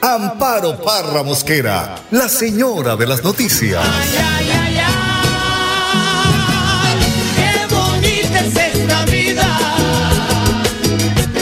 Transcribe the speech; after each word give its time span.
Amparo 0.00 0.76
Parra 0.76 1.24
Mosquera, 1.24 1.96
la 2.12 2.28
señora 2.28 2.94
de 2.94 3.04
las 3.04 3.24
noticias. 3.24 3.84
Ay, 3.84 4.16
ay, 4.16 4.50
ay, 4.50 4.78
ay, 4.86 4.94
qué 7.34 7.66
bonita 7.74 8.38
es 8.38 8.56
esta 8.56 9.04
vida. 9.06 9.44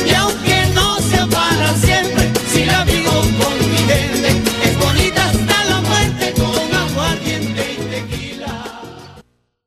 Y 0.07 0.15
aunque 0.15 0.69
no 0.75 0.97
sea 1.01 1.27
para 1.27 1.75
siempre, 1.75 2.33
si 2.49 2.65
la 2.65 2.83
vivo 2.85 3.11
con 3.11 3.59
mi 3.71 3.77
gente, 3.77 4.29
es 4.65 4.79
bonita 4.79 5.27
hasta 5.27 5.65
la 5.67 5.83
muerte 5.83 6.33
con 6.33 6.75
aguardiente 6.75 7.75
y 7.75 7.77
tequila. 7.91 8.81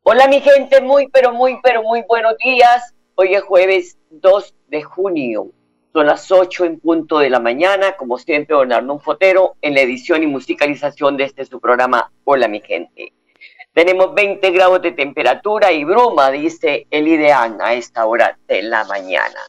Hola 0.01 0.27
mi 0.27 0.41
gente, 0.41 0.81
muy 0.81 1.07
pero 1.09 1.31
muy 1.31 1.59
pero 1.61 1.83
muy 1.83 2.01
buenos 2.07 2.35
días. 2.43 2.95
Hoy 3.13 3.35
es 3.35 3.43
jueves 3.43 3.99
2 4.09 4.55
de 4.69 4.81
junio. 4.81 5.51
Son 5.91 6.05
las 6.05 6.31
8 6.31 6.65
en 6.65 6.79
punto 6.79 7.17
de 7.17 7.31
la 7.31 7.39
mañana, 7.39 7.93
como 7.97 8.19
siempre, 8.19 8.55
don 8.55 8.71
Arnón 8.71 8.99
Fotero 8.99 9.55
en 9.61 9.73
la 9.73 9.81
edición 9.81 10.21
y 10.21 10.27
musicalización 10.27 11.17
de 11.17 11.23
este 11.23 11.45
su 11.45 11.59
programa 11.59 12.11
Hola 12.25 12.47
mi 12.47 12.61
gente. 12.61 13.13
Tenemos 13.73 14.13
20 14.13 14.51
grados 14.51 14.81
de 14.83 14.91
temperatura 14.91 15.71
y 15.71 15.83
bruma, 15.83 16.29
dice 16.29 16.85
el 16.91 17.07
ideal 17.07 17.57
a 17.61 17.73
esta 17.73 18.05
hora 18.05 18.37
de 18.47 18.61
la 18.61 18.83
mañana. 18.83 19.39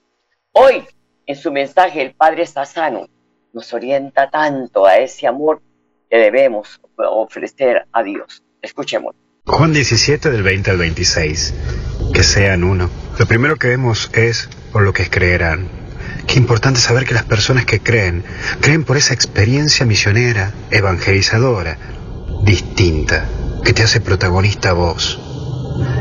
Hoy, 0.53 0.85
en 1.27 1.37
su 1.37 1.53
mensaje, 1.53 2.01
el 2.01 2.15
Padre 2.15 2.47
Sassano 2.47 3.07
nos 3.53 3.73
orienta 3.75 4.31
tanto 4.31 4.87
a 4.87 4.97
ese 4.97 5.27
amor 5.27 5.61
que 6.09 6.17
debemos 6.17 6.81
ofrecer 6.97 7.87
a 7.93 8.03
Dios. 8.03 8.43
Escuchemos. 8.63 9.15
Juan 9.47 9.73
17 9.73 10.31
del 10.31 10.43
20 10.43 10.71
al 10.71 10.79
26. 10.79 11.55
Que 12.15 12.23
sean 12.23 12.65
uno. 12.65 12.89
Lo 13.19 13.27
primero 13.27 13.57
que 13.57 13.69
vemos 13.69 14.11
es 14.15 14.49
por 14.73 14.83
lo 14.83 14.93
que 14.93 15.09
creerán. 15.09 15.80
Qué 16.31 16.39
importante 16.39 16.79
saber 16.79 17.07
que 17.07 17.15
las 17.15 17.25
personas 17.25 17.65
que 17.65 17.81
creen, 17.81 18.23
creen 18.61 18.85
por 18.85 18.97
esa 18.97 19.15
experiencia 19.15 19.85
misionera, 19.85 20.53
evangelizadora, 20.71 21.77
distinta, 22.45 23.27
que 23.65 23.73
te 23.73 23.83
hace 23.83 24.01
protagonista 24.01 24.73
vos. 24.73 25.19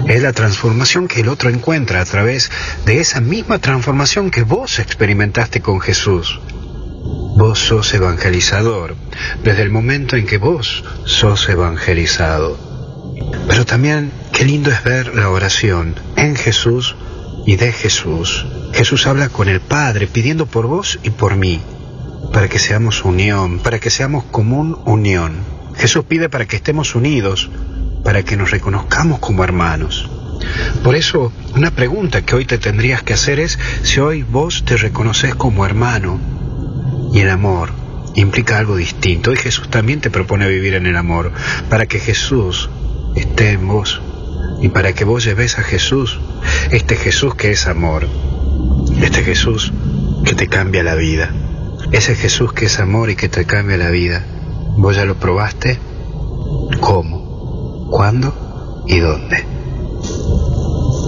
Es 0.07 0.21
la 0.21 0.31
transformación 0.31 1.07
que 1.07 1.21
el 1.21 1.29
otro 1.29 1.49
encuentra 1.49 1.99
a 1.99 2.05
través 2.05 2.51
de 2.85 2.99
esa 2.99 3.21
misma 3.21 3.57
transformación 3.57 4.29
que 4.29 4.43
vos 4.43 4.77
experimentaste 4.77 5.61
con 5.61 5.81
Jesús. 5.81 6.39
Vos 7.35 7.57
sos 7.57 7.91
evangelizador 7.95 8.95
desde 9.43 9.63
el 9.63 9.71
momento 9.71 10.15
en 10.15 10.27
que 10.27 10.37
vos 10.37 10.83
sos 11.05 11.49
evangelizado. 11.49 12.55
Pero 13.47 13.65
también 13.65 14.11
qué 14.31 14.45
lindo 14.45 14.69
es 14.69 14.83
ver 14.83 15.15
la 15.15 15.29
oración 15.29 15.95
en 16.17 16.35
Jesús 16.35 16.95
y 17.49 17.55
de 17.55 17.71
Jesús. 17.71 18.45
Jesús 18.73 19.07
habla 19.07 19.29
con 19.29 19.49
el 19.49 19.59
Padre 19.59 20.05
pidiendo 20.05 20.45
por 20.45 20.67
vos 20.67 20.99
y 21.01 21.09
por 21.09 21.35
mí, 21.35 21.59
para 22.31 22.47
que 22.47 22.59
seamos 22.59 23.03
unión, 23.03 23.57
para 23.57 23.79
que 23.79 23.89
seamos 23.89 24.23
común 24.25 24.77
unión. 24.85 25.37
Jesús 25.75 26.05
pide 26.07 26.29
para 26.29 26.45
que 26.45 26.57
estemos 26.57 26.93
unidos, 26.93 27.49
para 28.03 28.21
que 28.21 28.37
nos 28.37 28.51
reconozcamos 28.51 29.17
como 29.17 29.43
hermanos. 29.43 30.07
Por 30.83 30.93
eso, 30.93 31.33
una 31.55 31.71
pregunta 31.71 32.21
que 32.21 32.35
hoy 32.35 32.45
te 32.45 32.59
tendrías 32.59 33.01
que 33.01 33.13
hacer 33.13 33.39
es 33.39 33.57
si 33.81 33.99
hoy 33.99 34.21
vos 34.21 34.63
te 34.63 34.77
reconoces 34.77 35.33
como 35.33 35.65
hermano. 35.65 36.19
Y 37.11 37.21
el 37.21 37.31
amor 37.31 37.71
implica 38.13 38.59
algo 38.59 38.75
distinto. 38.75 39.33
Y 39.33 39.37
Jesús 39.37 39.71
también 39.71 40.01
te 40.01 40.11
propone 40.11 40.47
vivir 40.47 40.75
en 40.75 40.85
el 40.85 40.95
amor, 40.95 41.31
para 41.67 41.87
que 41.87 41.99
Jesús 41.99 42.69
esté 43.15 43.53
en 43.53 43.67
vos 43.67 44.03
y 44.61 44.69
para 44.69 44.93
que 44.93 45.05
vos 45.05 45.23
lleves 45.23 45.57
a 45.57 45.63
Jesús, 45.63 46.19
este 46.71 46.95
Jesús 46.95 47.35
que 47.35 47.51
es 47.51 47.67
amor, 47.67 48.07
este 49.01 49.23
Jesús 49.23 49.71
que 50.25 50.35
te 50.35 50.47
cambia 50.47 50.83
la 50.83 50.95
vida, 50.95 51.33
ese 51.91 52.15
Jesús 52.15 52.53
que 52.53 52.65
es 52.65 52.79
amor 52.79 53.09
y 53.09 53.15
que 53.15 53.29
te 53.29 53.45
cambia 53.45 53.77
la 53.77 53.89
vida. 53.89 54.25
¿Vos 54.77 54.95
ya 54.95 55.05
lo 55.05 55.15
probaste? 55.15 55.79
¿Cómo? 56.79 57.87
¿Cuándo? 57.89 58.83
¿Y 58.87 58.99
dónde? 58.99 59.45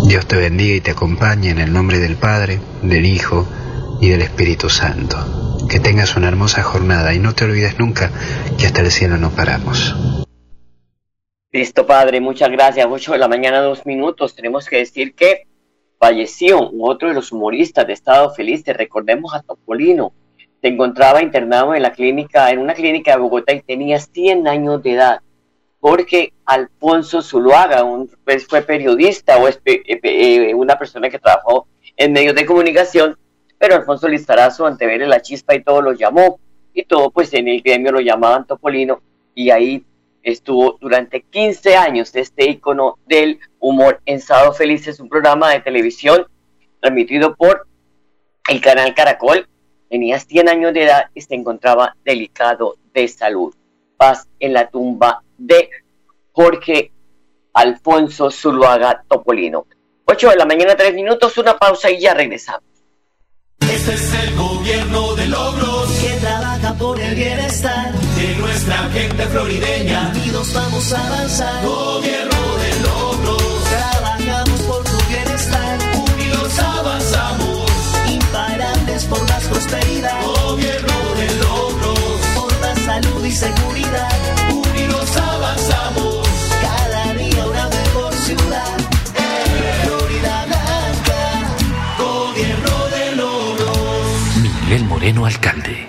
Dios 0.08 0.26
te 0.26 0.36
bendiga 0.36 0.76
y 0.76 0.82
te 0.82 0.92
acompañe 0.92 1.50
en 1.50 1.60
el 1.60 1.72
nombre 1.72 2.00
del 2.00 2.16
Padre, 2.16 2.60
del 2.82 3.06
Hijo 3.06 3.48
y 4.02 4.10
del 4.10 4.22
Espíritu 4.22 4.70
Santo. 4.70 5.58
Que 5.70 5.80
tengas 5.80 6.16
una 6.16 6.28
hermosa 6.28 6.64
jornada 6.64 7.14
y 7.14 7.20
no 7.20 7.34
te 7.34 7.46
olvides 7.46 7.80
nunca 7.80 8.12
que 8.58 8.66
hasta 8.66 8.82
el 8.82 8.92
cielo 8.92 9.18
no 9.18 9.30
paramos. 9.30 10.21
Listo, 11.54 11.86
padre, 11.86 12.22
muchas 12.22 12.50
gracias. 12.50 12.88
8 12.90 13.12
de 13.12 13.18
la 13.18 13.28
mañana, 13.28 13.60
dos 13.60 13.86
minutos. 13.86 14.34
Tenemos 14.36 14.70
que 14.70 14.78
decir 14.78 15.14
que 15.14 15.48
falleció 16.00 16.72
otro 16.80 17.10
de 17.10 17.14
los 17.14 17.34
humoristas 17.34 17.86
de 17.86 17.92
Estado 17.92 18.34
Feliz. 18.34 18.64
Te 18.64 18.72
recordemos 18.72 19.34
a 19.34 19.42
Topolino. 19.42 20.14
Se 20.62 20.70
encontraba 20.70 21.22
internado 21.22 21.76
en 21.76 21.82
la 21.82 21.92
clínica, 21.92 22.50
en 22.52 22.60
una 22.60 22.74
clínica 22.74 23.12
de 23.12 23.18
Bogotá 23.18 23.52
y 23.52 23.62
tenía 23.64 24.00
100 24.00 24.48
años 24.48 24.82
de 24.82 24.94
edad. 24.94 25.20
Porque 25.82 26.32
Alfonso 26.46 27.22
Zuluaga, 27.22 27.84
un, 27.84 28.10
pues, 28.24 28.48
fue 28.48 28.62
periodista 28.62 29.38
o 29.38 29.50
eh, 29.50 29.60
eh, 29.66 30.54
una 30.56 30.80
persona 30.80 31.10
que 31.10 31.20
trabajó 31.20 31.68
en 31.98 32.14
medios 32.14 32.36
de 32.36 32.46
comunicación, 32.46 33.18
pero 33.58 33.76
Alfonso 33.76 34.08
Lizarazo, 34.08 34.66
ante 34.66 34.86
verle 34.86 35.06
la 35.06 35.22
chispa 35.22 35.54
y 35.54 35.64
todo, 35.64 35.82
lo 35.82 35.92
llamó. 35.92 36.40
Y 36.74 36.86
todo, 36.86 37.12
pues 37.12 37.34
en 37.34 37.50
el 37.50 37.62
gremio 37.62 37.92
lo 37.92 38.00
llamaban 38.00 38.48
Topolino. 38.48 39.02
Y 39.36 39.50
ahí 39.50 39.84
estuvo 40.24 40.78
durante 40.80 41.22
15 41.22 41.76
años 41.76 42.16
este 42.16 42.50
icono 42.50 42.98
del 43.06 43.40
humor 43.60 44.02
en 44.06 44.20
Sábado 44.20 44.54
Feliz. 44.54 44.88
Es 44.88 45.00
un 45.00 45.10
programa 45.10 45.52
de 45.52 45.62
televisión 45.62 46.26
transmitido 46.80 47.36
por 47.36 47.68
el 48.50 48.62
canal 48.62 48.94
Caracol. 48.94 49.48
Tenía 49.90 50.20
100 50.20 50.50
años 50.50 50.74
de 50.74 50.84
edad 50.84 51.06
y 51.14 51.22
se 51.22 51.36
encontraba 51.36 51.96
delicado 52.04 52.78
de 52.94 53.08
salud. 53.08 53.54
Paz 53.98 54.28
en 54.40 54.54
la 54.54 54.70
tumba 54.70 55.24
de 55.38 55.70
Jorge 56.32 56.92
Alfonso 57.54 58.32
Zuluaga 58.32 59.04
Topolino. 59.08 59.66
8 60.06 60.30
de 60.30 60.36
la 60.36 60.46
mañana, 60.46 60.76
3 60.76 60.94
minutos, 60.94 61.38
una 61.38 61.58
pausa 61.58 61.90
y 61.92 62.00
ya 62.00 62.14
regresamos. 62.14 62.64
Este 63.60 63.94
es 63.94 64.14
el 64.14 64.36
gobierno 64.36 65.16
de 65.16 65.28
logros 65.28 65.90
que 66.02 66.20
trabaja 66.20 66.74
por 66.74 67.00
el 67.00 67.16
bienestar. 67.16 67.94
De 68.22 68.36
nuestra 68.36 68.78
gente 68.94 69.26
florideña. 69.28 70.12
Unidos 70.16 70.54
vamos 70.54 70.94
a 70.94 71.08
avanzar. 71.08 71.64
Gobierno 71.66 72.42
de 72.64 72.80
logros, 72.88 73.44
Trabajamos 73.70 74.60
por 74.62 74.84
tu 74.84 74.98
bienestar. 75.10 75.78
unidos 76.14 76.60
avanzamos. 76.60 77.72
Imparables 78.08 79.06
por 79.06 79.22
más 79.30 79.44
prosperidad. 79.46 80.22
Gobierno 80.24 80.98
de 81.20 81.28
logros, 81.46 82.20
Por 82.36 82.52
más 82.62 82.78
salud 82.86 83.26
y 83.26 83.32
seguridad. 83.32 84.18
unidos 84.50 85.18
avanzamos. 85.18 86.28
Cada 86.62 87.14
día 87.14 87.46
una 87.46 87.68
mejor 87.70 88.14
ciudad. 88.14 88.78
Florida 89.84 90.46
Blanca. 90.52 91.22
Gobierno 91.98 92.76
de 92.96 93.16
logros. 93.16 94.18
Miguel 94.42 94.84
Moreno, 94.86 95.26
alcalde. 95.26 95.88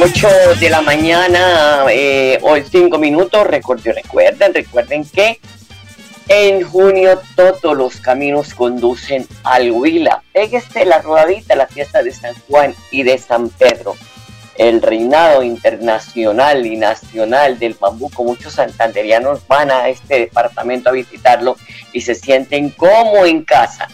8 0.00 0.28
de 0.60 0.70
la 0.70 0.80
mañana, 0.80 1.84
eh, 1.90 2.38
hoy 2.42 2.62
5 2.70 2.98
minutos. 2.98 3.44
Recuerden, 3.44 3.96
recuerden, 3.96 4.54
recuerden 4.54 5.04
que 5.04 5.40
en 6.28 6.62
junio 6.62 7.20
todos 7.34 7.76
los 7.76 7.96
caminos 7.96 8.54
conducen 8.54 9.26
al 9.42 9.72
Huila. 9.72 10.22
Pégese 10.32 10.84
la 10.84 11.00
rodadita, 11.00 11.56
la 11.56 11.66
fiesta 11.66 12.02
de 12.04 12.12
San 12.12 12.32
Juan 12.46 12.76
y 12.92 13.02
de 13.02 13.18
San 13.18 13.48
Pedro. 13.48 13.96
El 14.56 14.82
reinado 14.82 15.42
internacional 15.42 16.64
y 16.64 16.76
nacional 16.76 17.58
del 17.58 17.74
bambuco. 17.74 18.22
Muchos 18.22 18.52
santanderianos 18.52 19.44
van 19.48 19.72
a 19.72 19.88
este 19.88 20.20
departamento 20.20 20.90
a 20.90 20.92
visitarlo 20.92 21.56
y 21.92 22.02
se 22.02 22.14
sienten 22.14 22.70
como 22.70 23.26
en 23.26 23.42
casa. 23.42 23.88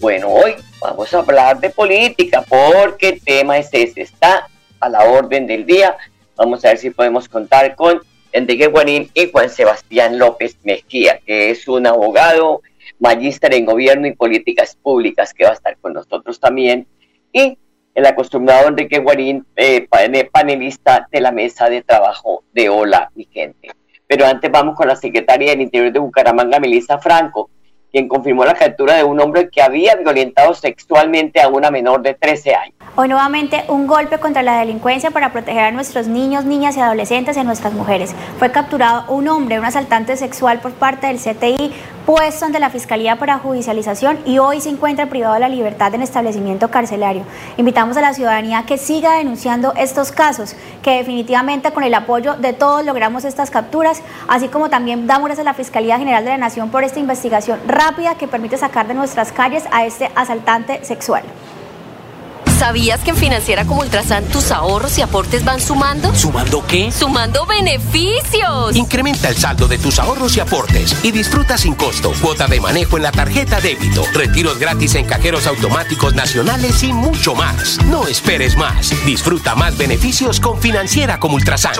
Bueno, 0.00 0.28
hoy 0.28 0.54
vamos 0.80 1.12
a 1.12 1.18
hablar 1.18 1.60
de 1.60 1.68
política 1.68 2.42
porque 2.48 3.10
el 3.10 3.20
tema 3.20 3.58
es 3.58 3.68
ese. 3.72 4.00
Está 4.00 4.48
a 4.80 4.88
la 4.88 5.04
orden 5.04 5.46
del 5.46 5.66
día. 5.66 5.96
Vamos 6.36 6.64
a 6.64 6.68
ver 6.68 6.78
si 6.78 6.90
podemos 6.90 7.28
contar 7.28 7.74
con 7.74 8.00
Enrique 8.32 8.66
Guarín 8.66 9.10
y 9.14 9.30
Juan 9.30 9.50
Sebastián 9.50 10.18
López 10.18 10.56
Mejía, 10.64 11.20
que 11.24 11.50
es 11.50 11.66
un 11.68 11.86
abogado, 11.86 12.62
magíster 12.98 13.54
en 13.54 13.64
gobierno 13.64 14.06
y 14.06 14.12
políticas 14.14 14.76
públicas, 14.76 15.34
que 15.34 15.44
va 15.44 15.50
a 15.50 15.54
estar 15.54 15.76
con 15.78 15.94
nosotros 15.94 16.38
también. 16.38 16.86
Y 17.32 17.58
el 17.94 18.06
acostumbrado 18.06 18.68
Enrique 18.68 18.98
Guarín, 18.98 19.44
eh, 19.56 19.88
panelista 20.30 21.08
de 21.10 21.20
la 21.20 21.32
mesa 21.32 21.68
de 21.68 21.82
trabajo 21.82 22.44
de 22.52 22.68
Hola, 22.68 23.10
mi 23.14 23.26
gente. 23.30 23.70
Pero 24.06 24.24
antes 24.24 24.50
vamos 24.50 24.76
con 24.76 24.88
la 24.88 24.96
secretaria 24.96 25.50
del 25.50 25.62
Interior 25.62 25.92
de 25.92 25.98
Bucaramanga, 25.98 26.60
Melissa 26.60 26.98
Franco, 26.98 27.50
quien 27.90 28.08
confirmó 28.08 28.44
la 28.44 28.54
captura 28.54 28.96
de 28.96 29.04
un 29.04 29.20
hombre 29.20 29.48
que 29.48 29.62
había 29.62 29.94
violentado 29.96 30.54
sexualmente 30.54 31.40
a 31.40 31.48
una 31.48 31.70
menor 31.70 32.02
de 32.02 32.14
13 32.14 32.54
años. 32.54 32.74
Hoy 32.96 33.08
nuevamente 33.08 33.64
un 33.68 33.86
golpe 33.86 34.18
contra 34.18 34.42
la 34.42 34.58
delincuencia 34.58 35.10
para 35.10 35.32
proteger 35.32 35.64
a 35.64 35.70
nuestros 35.70 36.08
niños, 36.08 36.44
niñas 36.44 36.76
y 36.76 36.80
adolescentes 36.80 37.36
y 37.36 37.40
a 37.40 37.44
nuestras 37.44 37.72
mujeres. 37.72 38.14
Fue 38.38 38.50
capturado 38.50 39.04
un 39.08 39.28
hombre, 39.28 39.58
un 39.58 39.64
asaltante 39.64 40.16
sexual 40.16 40.60
por 40.60 40.72
parte 40.72 41.06
del 41.06 41.18
CTI, 41.18 41.72
puesto 42.08 42.46
ante 42.46 42.58
la 42.58 42.70
Fiscalía 42.70 43.16
para 43.16 43.38
judicialización 43.38 44.20
y 44.24 44.38
hoy 44.38 44.62
se 44.62 44.70
encuentra 44.70 45.10
privado 45.10 45.34
de 45.34 45.40
la 45.40 45.48
libertad 45.50 45.94
en 45.94 46.00
establecimiento 46.00 46.70
carcelario. 46.70 47.24
Invitamos 47.58 47.98
a 47.98 48.00
la 48.00 48.14
ciudadanía 48.14 48.64
que 48.64 48.78
siga 48.78 49.18
denunciando 49.18 49.74
estos 49.76 50.10
casos, 50.10 50.56
que 50.82 50.92
definitivamente 50.92 51.70
con 51.70 51.84
el 51.84 51.92
apoyo 51.92 52.36
de 52.36 52.54
todos 52.54 52.82
logramos 52.82 53.26
estas 53.26 53.50
capturas, 53.50 54.00
así 54.26 54.48
como 54.48 54.70
también 54.70 55.06
damos 55.06 55.26
gracias 55.26 55.46
a 55.46 55.50
la 55.50 55.52
Fiscalía 55.52 55.98
General 55.98 56.24
de 56.24 56.30
la 56.30 56.38
Nación 56.38 56.70
por 56.70 56.82
esta 56.82 56.98
investigación 56.98 57.60
rápida 57.66 58.14
que 58.14 58.26
permite 58.26 58.56
sacar 58.56 58.88
de 58.88 58.94
nuestras 58.94 59.30
calles 59.30 59.64
a 59.70 59.84
este 59.84 60.10
asaltante 60.14 60.82
sexual. 60.86 61.24
¿Sabías 62.58 62.98
que 63.00 63.10
en 63.10 63.16
Financiera 63.16 63.64
como 63.66 63.82
Ultrasan 63.82 64.24
tus 64.24 64.50
ahorros 64.50 64.98
y 64.98 65.02
aportes 65.02 65.44
van 65.44 65.60
sumando? 65.60 66.12
¿Sumando 66.12 66.66
qué? 66.66 66.90
¡Sumando 66.90 67.46
beneficios! 67.46 68.74
Incrementa 68.74 69.28
el 69.28 69.36
saldo 69.36 69.68
de 69.68 69.78
tus 69.78 70.00
ahorros 70.00 70.36
y 70.36 70.40
aportes 70.40 70.96
y 71.04 71.12
disfruta 71.12 71.56
sin 71.56 71.74
costo 71.74 72.12
cuota 72.20 72.48
de 72.48 72.60
manejo 72.60 72.96
en 72.96 73.04
la 73.04 73.12
tarjeta 73.12 73.60
débito, 73.60 74.02
retiros 74.12 74.58
gratis 74.58 74.96
en 74.96 75.06
cajeros 75.06 75.46
automáticos 75.46 76.16
nacionales 76.16 76.82
y 76.82 76.92
mucho 76.92 77.36
más. 77.36 77.78
No 77.84 78.08
esperes 78.08 78.56
más. 78.56 78.92
Disfruta 79.06 79.54
más 79.54 79.78
beneficios 79.78 80.40
con 80.40 80.60
Financiera 80.60 81.20
como 81.20 81.36
Ultrasan. 81.36 81.74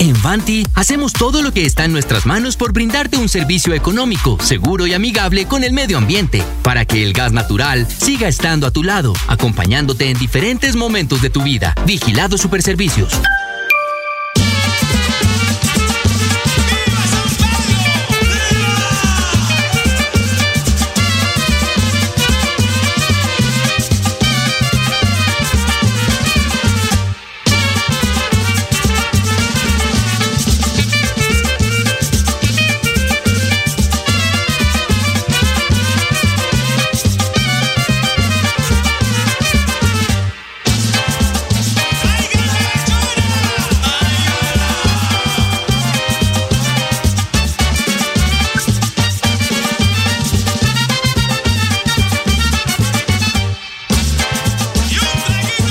En 0.00 0.22
Vanti 0.22 0.66
hacemos 0.74 1.14
todo 1.14 1.40
lo 1.40 1.52
que 1.52 1.64
está 1.64 1.86
en 1.86 1.92
nuestras 1.92 2.26
manos 2.26 2.58
por 2.58 2.74
brindarte 2.74 3.16
un 3.16 3.30
servicio 3.30 3.72
económico, 3.72 4.36
seguro 4.42 4.86
y 4.86 4.92
amigable 4.92 5.46
con 5.46 5.64
el 5.64 5.72
medio 5.72 5.96
ambiente, 5.96 6.42
para 6.62 6.84
que 6.84 7.02
el 7.02 7.14
gas 7.14 7.32
natural 7.32 7.86
siga 7.88 8.28
estando 8.28 8.66
a 8.66 8.70
tu 8.70 8.82
lado 8.82 8.97
acompañándote 9.28 10.10
en 10.10 10.18
diferentes 10.18 10.74
momentos 10.74 11.22
de 11.22 11.30
tu 11.30 11.42
vida. 11.42 11.74
Vigilado 11.86 12.36
Superservicios. 12.36 13.12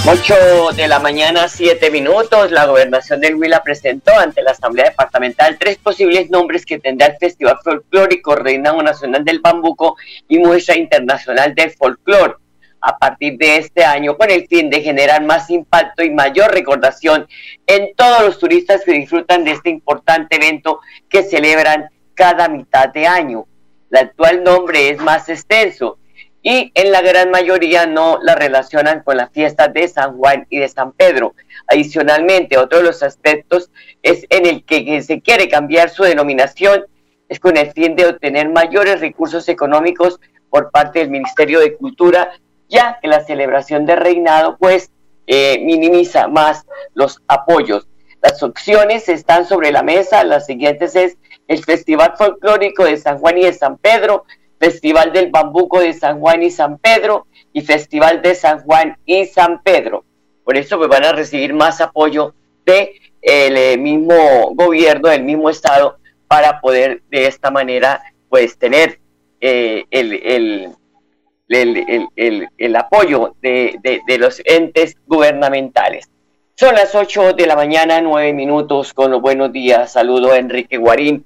De 0.08 0.88
la 0.88 1.00
mañana, 1.00 1.50
7 1.50 1.92
minutos, 1.92 2.50
la 2.50 2.66
gobernación 2.66 3.20
del 3.20 3.36
Huila 3.36 3.62
presentó 3.62 4.18
ante 4.18 4.42
la 4.42 4.52
Asamblea 4.52 4.86
Departamental 4.86 5.58
tres 5.60 5.80
posibles 5.80 6.30
nombres 6.30 6.66
que 6.66 6.80
tendrá 6.80 7.08
el 7.08 7.18
Festival 7.18 7.60
Folclórico 7.62 8.34
Reinado 8.34 8.82
Nacional 8.82 9.26
del 9.26 9.42
Bambuco 9.42 9.98
y 10.30 10.38
Muestra 10.38 10.78
Internacional 10.78 11.54
del 11.54 11.72
Folclore 11.72 12.36
a 12.80 12.98
partir 12.98 13.38
de 13.38 13.58
este 13.58 13.84
año 13.84 14.16
con 14.16 14.32
el 14.32 14.48
fin 14.48 14.70
de 14.70 14.82
generar 14.82 15.26
más 15.26 15.50
impacto 15.50 16.02
y 16.02 16.10
mayor 16.10 16.54
recordación 16.54 17.28
en 17.66 17.94
todos 17.98 18.22
los 18.22 18.40
turistas 18.40 18.86
que 18.86 18.94
disfrutan 18.94 19.44
de 19.44 19.52
este 19.52 19.70
importante 19.70 20.38
evento 20.38 20.80
que 21.10 21.24
celebran 21.24 21.90
cada 22.14 22.48
mitad 22.48 22.88
de 22.88 23.08
año. 23.08 23.46
El 23.92 23.98
actual 23.98 24.42
nombre 24.42 24.88
es 24.88 25.00
más 25.00 25.28
extenso 25.28 25.98
y 26.42 26.72
en 26.76 26.92
la 26.92 27.02
gran 27.02 27.32
mayoría 27.32 27.86
no 27.88 28.20
la 28.22 28.36
relacionan 28.36 29.04
con 29.04 29.18
las 29.18 29.32
fiestas 29.32 29.74
de 29.74 29.88
San 29.88 30.18
Juan 30.18 30.46
y 30.50 30.60
de 30.60 30.70
San 30.70 30.92
Pedro. 30.94 31.36
Adicionalmente, 31.68 32.58
otro 32.58 32.80
de 32.80 32.86
los 32.86 33.04
aspectos 33.04 33.70
es 34.04 34.26
en 34.30 34.46
el 34.46 34.64
que 34.64 35.02
se 35.02 35.22
quiere 35.22 35.50
cambiar 35.50 35.90
su 35.90 36.04
denominación, 36.04 36.86
es 37.28 37.40
con 37.40 37.58
el 37.58 37.72
fin 37.72 37.96
de 37.96 38.06
obtener 38.06 38.50
mayores 38.50 39.02
recursos 39.02 39.50
económicos 39.50 40.20
por 40.50 40.72
parte 40.72 41.00
del 41.00 41.10
Ministerio 41.10 41.60
de 41.60 41.76
Cultura, 41.76 42.32
ya 42.70 43.00
que 43.02 43.08
la 43.08 43.24
celebración 43.24 43.86
de 43.86 43.96
reinado 43.96 44.58
pues 44.58 44.92
eh, 45.26 45.60
minimiza 45.64 46.28
más 46.28 46.66
los 46.94 47.22
apoyos. 47.28 47.88
Las 48.22 48.42
opciones 48.44 49.10
están 49.10 49.46
sobre 49.46 49.72
la 49.72 49.84
mesa, 49.84 50.24
las 50.24 50.46
siguientes 50.46 50.96
es 50.96 51.18
el 51.48 51.64
Festival 51.64 52.14
Folclórico 52.18 52.86
de 52.86 52.98
San 52.98 53.20
Juan 53.20 53.38
y 53.38 53.44
de 53.44 53.54
San 53.54 53.78
Pedro, 53.78 54.26
Festival 54.60 55.14
del 55.14 55.30
Bambuco 55.30 55.80
de 55.80 55.94
San 55.94 56.20
Juan 56.20 56.44
y 56.44 56.52
San 56.52 56.78
Pedro 56.78 57.28
y 57.54 57.62
Festival 57.62 58.22
de 58.22 58.36
San 58.36 58.60
Juan 58.64 58.98
y 59.06 59.26
San 59.26 59.62
Pedro. 59.62 60.04
Por 60.44 60.58
eso 60.58 60.78
pues, 60.78 60.90
van 60.90 61.06
a 61.06 61.12
recibir 61.12 61.54
más 61.54 61.82
apoyo 61.82 62.34
del 62.66 62.90
de 63.22 63.74
eh, 63.74 63.78
mismo 63.78 64.52
gobierno, 64.56 65.10
del 65.10 65.24
mismo 65.24 65.50
estado, 65.50 65.98
para 66.28 66.60
poder 66.60 67.02
de 67.10 67.28
esta 67.28 67.52
manera 67.52 68.02
pues 68.30 68.58
tener 68.58 69.00
eh, 69.40 69.86
el, 69.92 70.14
el, 70.14 72.08
el, 72.16 72.48
el, 72.58 72.76
apoyo 72.76 73.36
de, 73.42 73.80
de, 74.06 74.18
los 74.18 74.42
entes 74.44 74.96
gubernamentales. 75.06 76.10
Son 76.56 76.74
las 76.76 76.96
8 76.96 77.34
de 77.34 77.46
la 77.46 77.56
mañana, 77.56 78.02
9 78.02 78.34
minutos, 78.34 78.94
con 78.94 79.12
los 79.12 79.22
buenos 79.22 79.54
días. 79.54 79.94
Saludo 79.94 80.32
a 80.32 80.40
Enrique 80.40 80.78
Guarín 80.78 81.24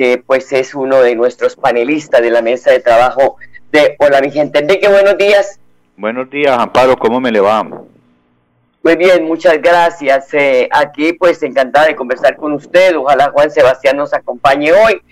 que 0.00 0.16
pues 0.16 0.50
es 0.54 0.74
uno 0.74 1.02
de 1.02 1.14
nuestros 1.14 1.56
panelistas 1.56 2.22
de 2.22 2.30
la 2.30 2.40
mesa 2.40 2.70
de 2.70 2.80
trabajo 2.80 3.36
de 3.70 3.96
Hola 3.98 4.22
mi 4.22 4.30
gente. 4.30 4.60
Enrique, 4.60 4.88
buenos 4.88 5.18
días. 5.18 5.60
Buenos 5.94 6.30
días, 6.30 6.58
Amparo, 6.58 6.96
¿cómo 6.96 7.20
me 7.20 7.30
le 7.30 7.38
va? 7.40 7.62
Muy 7.62 8.96
bien, 8.96 9.26
muchas 9.26 9.60
gracias. 9.60 10.32
Eh, 10.32 10.70
aquí 10.72 11.12
pues 11.12 11.42
encantada 11.42 11.88
de 11.88 11.96
conversar 11.96 12.36
con 12.36 12.54
usted. 12.54 12.96
Ojalá 12.96 13.30
Juan 13.30 13.50
Sebastián 13.50 13.98
nos 13.98 14.14
acompañe 14.14 14.72
hoy, 14.72 15.02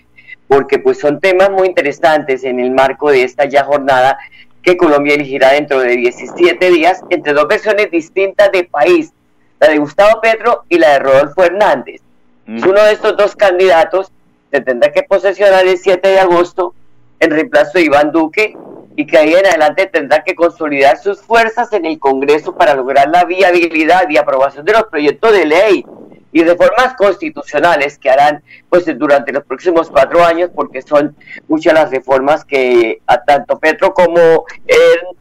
porque 0.47 0.79
pues 0.79 0.97
son 0.97 1.19
temas 1.19 1.51
muy 1.51 1.67
interesantes 1.67 2.43
en 2.43 2.59
el 2.59 2.71
marco 2.71 3.11
de 3.11 3.21
esta 3.21 3.45
ya 3.45 3.65
jornada 3.65 4.17
que 4.63 4.75
Colombia 4.75 5.13
elegirá 5.13 5.51
dentro 5.51 5.81
de 5.81 5.97
17 5.97 6.67
días 6.71 7.03
entre 7.11 7.33
dos 7.33 7.47
versiones 7.47 7.91
distintas 7.91 8.51
de 8.51 8.63
país, 8.63 9.13
la 9.59 9.67
de 9.67 9.77
Gustavo 9.77 10.19
Petro 10.19 10.63
y 10.67 10.79
la 10.79 10.93
de 10.93 10.99
Rodolfo 10.99 11.43
Hernández. 11.43 12.01
Es 12.47 12.63
uno 12.63 12.83
de 12.83 12.93
estos 12.93 13.15
dos 13.15 13.35
candidatos 13.35 14.11
se 14.51 14.61
tendrá 14.61 14.91
que 14.91 15.03
posesionar 15.03 15.65
el 15.67 15.77
7 15.77 16.07
de 16.07 16.19
agosto 16.19 16.73
en 17.19 17.31
reemplazo 17.31 17.77
de 17.77 17.85
Iván 17.85 18.11
Duque 18.11 18.55
y 18.95 19.05
que 19.05 19.17
ahí 19.17 19.33
en 19.33 19.45
adelante 19.45 19.85
tendrá 19.87 20.23
que 20.23 20.35
consolidar 20.35 20.97
sus 20.97 21.21
fuerzas 21.21 21.71
en 21.73 21.85
el 21.85 21.99
Congreso 21.99 22.55
para 22.55 22.75
lograr 22.75 23.09
la 23.09 23.25
viabilidad 23.25 24.09
y 24.09 24.17
aprobación 24.17 24.65
de 24.65 24.73
los 24.73 24.85
proyectos 24.85 25.33
de 25.33 25.45
ley 25.45 25.85
y 26.31 26.43
reformas 26.43 26.93
constitucionales 26.95 27.97
que 27.97 28.09
harán 28.09 28.43
pues 28.69 28.85
durante 28.97 29.31
los 29.31 29.43
próximos 29.43 29.89
cuatro 29.89 30.23
años 30.23 30.51
porque 30.53 30.81
son 30.81 31.15
muchas 31.47 31.73
las 31.73 31.91
reformas 31.91 32.45
que 32.45 33.01
a 33.07 33.23
tanto 33.23 33.57
Petro 33.59 33.93
como 33.93 34.45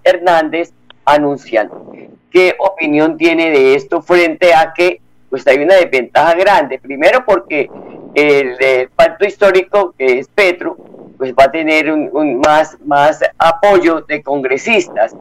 Hernández 0.04 0.72
anuncian. 1.04 1.70
¿qué 2.30 2.54
opinión 2.58 3.16
tiene 3.16 3.50
de 3.50 3.74
esto 3.74 4.02
frente 4.02 4.54
a 4.54 4.72
que 4.74 5.00
pues 5.30 5.46
hay 5.46 5.58
una 5.58 5.76
desventaja 5.76 6.34
grande? 6.34 6.78
Primero 6.78 7.24
porque 7.24 7.68
el, 8.14 8.88
pacto 8.94 9.26
histórico 9.26 9.94
que 9.96 10.18
es 10.18 10.28
Petro, 10.28 10.76
pues 11.16 11.32
va 11.32 11.44
a 11.44 11.50
tener 11.50 11.90
un 11.92 12.40
más, 12.40 12.76
más 12.84 13.20
apoyo 13.38 14.02
de 14.02 14.22
congresistas, 14.22 15.14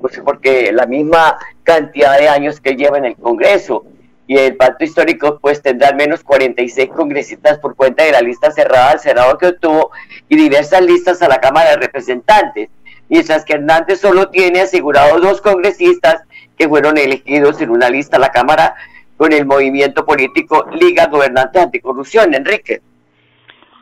pues 0.00 0.20
porque 0.24 0.72
la 0.72 0.86
misma 0.86 1.38
cantidad 1.62 2.18
de 2.18 2.28
años 2.28 2.60
que 2.60 2.76
lleva 2.76 2.98
en 2.98 3.06
el 3.06 3.16
Congreso 3.16 3.84
y 4.26 4.36
el 4.38 4.56
pacto 4.56 4.84
histórico 4.84 5.38
pues 5.40 5.62
tendrá 5.62 5.88
al 5.88 5.96
menos 5.96 6.22
46 6.22 6.90
congresistas 6.90 7.58
por 7.58 7.74
cuenta 7.74 8.04
de 8.04 8.12
la 8.12 8.20
lista 8.20 8.50
cerrada 8.50 8.92
al 8.92 9.00
Senado 9.00 9.36
que 9.38 9.48
obtuvo 9.48 9.90
y 10.28 10.36
diversas 10.36 10.82
listas 10.82 11.20
a 11.22 11.28
la 11.28 11.40
Cámara 11.40 11.70
de 11.70 11.76
Representantes, 11.76 12.70
mientras 13.08 13.44
que 13.44 13.54
Hernández 13.54 14.00
solo 14.00 14.30
tiene 14.30 14.60
asegurados 14.60 15.20
dos 15.20 15.40
congresistas 15.40 16.22
que 16.56 16.68
fueron 16.68 16.96
elegidos 16.96 17.60
en 17.60 17.70
una 17.70 17.90
lista 17.90 18.16
a 18.16 18.20
la 18.20 18.30
Cámara 18.30 18.74
con 19.16 19.32
el 19.32 19.46
movimiento 19.46 20.04
político 20.04 20.66
Liga 20.80 21.06
Gobernante 21.06 21.60
Anticorrupción. 21.60 22.34
Enrique. 22.34 22.80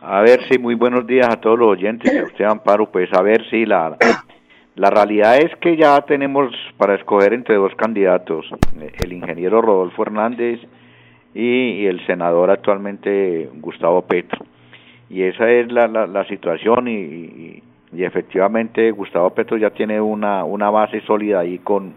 A 0.00 0.20
ver, 0.20 0.40
sí, 0.48 0.58
muy 0.58 0.74
buenos 0.74 1.06
días 1.06 1.28
a 1.28 1.40
todos 1.40 1.58
los 1.58 1.68
oyentes 1.68 2.12
a 2.18 2.24
usted, 2.24 2.44
Amparo. 2.44 2.90
Pues 2.90 3.12
a 3.12 3.22
ver, 3.22 3.48
sí, 3.50 3.64
la, 3.64 3.96
la 4.74 4.90
realidad 4.90 5.38
es 5.38 5.54
que 5.56 5.76
ya 5.76 6.00
tenemos 6.02 6.52
para 6.76 6.96
escoger 6.96 7.32
entre 7.32 7.54
dos 7.54 7.74
candidatos, 7.76 8.46
el 8.98 9.12
ingeniero 9.12 9.62
Rodolfo 9.62 10.02
Hernández 10.02 10.60
y, 11.34 11.86
el 11.86 12.04
senador 12.06 12.50
actualmente 12.50 13.48
Gustavo 13.54 14.02
Petro. 14.02 14.44
Y 15.08 15.22
esa 15.22 15.50
es 15.50 15.70
la, 15.70 15.86
la, 15.86 16.06
la 16.06 16.26
situación 16.26 16.88
y, 16.88 17.62
y 17.92 18.04
efectivamente 18.04 18.90
Gustavo 18.90 19.30
Petro 19.30 19.56
ya 19.56 19.70
tiene 19.70 20.00
una, 20.00 20.44
una 20.44 20.70
base 20.70 21.00
sólida 21.02 21.40
ahí 21.40 21.58
con, 21.58 21.92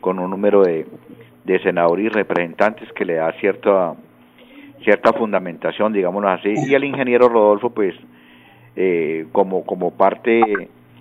con 0.00 0.18
un 0.18 0.30
número 0.30 0.62
de, 0.62 0.86
de 1.44 1.58
senadores 1.62 2.06
y 2.06 2.08
representantes 2.08 2.92
que 2.92 3.04
le 3.04 3.14
da 3.14 3.32
cierta 3.40 3.94
cierta 4.82 5.12
fundamentación, 5.12 5.92
digámoslo 5.92 6.28
así, 6.28 6.54
y 6.66 6.74
el 6.74 6.84
ingeniero 6.84 7.28
Rodolfo, 7.28 7.70
pues, 7.70 7.94
eh, 8.76 9.26
como, 9.32 9.64
como 9.64 9.92
parte, 9.92 10.42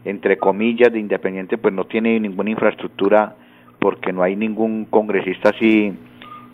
entre 0.06 0.38
comillas, 0.38 0.92
de 0.92 1.00
independiente, 1.00 1.58
pues 1.58 1.74
no 1.74 1.86
tiene 1.86 2.20
ninguna 2.20 2.52
infraestructura 2.52 3.36
porque 3.80 4.14
no 4.14 4.24
hay 4.24 4.36
ningún 4.36 4.86
congresista 4.86 5.50
así 5.50 5.94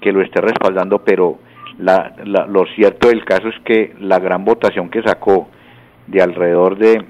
que 0.01 0.12
lo 0.12 0.22
esté 0.22 0.41
respaldando, 0.41 1.03
pero 1.03 1.39
la, 1.79 2.15
la, 2.24 2.46
lo 2.46 2.65
cierto 2.75 3.10
del 3.10 3.25
caso 3.25 3.50
es 3.50 3.60
que 3.65 3.94
la 4.00 4.20
gran 4.20 4.46
votación 4.46 4.89
que 4.89 5.01
sacó 5.01 5.50
de 6.08 6.22
alrededor 6.22 6.77
de, 6.77 7.03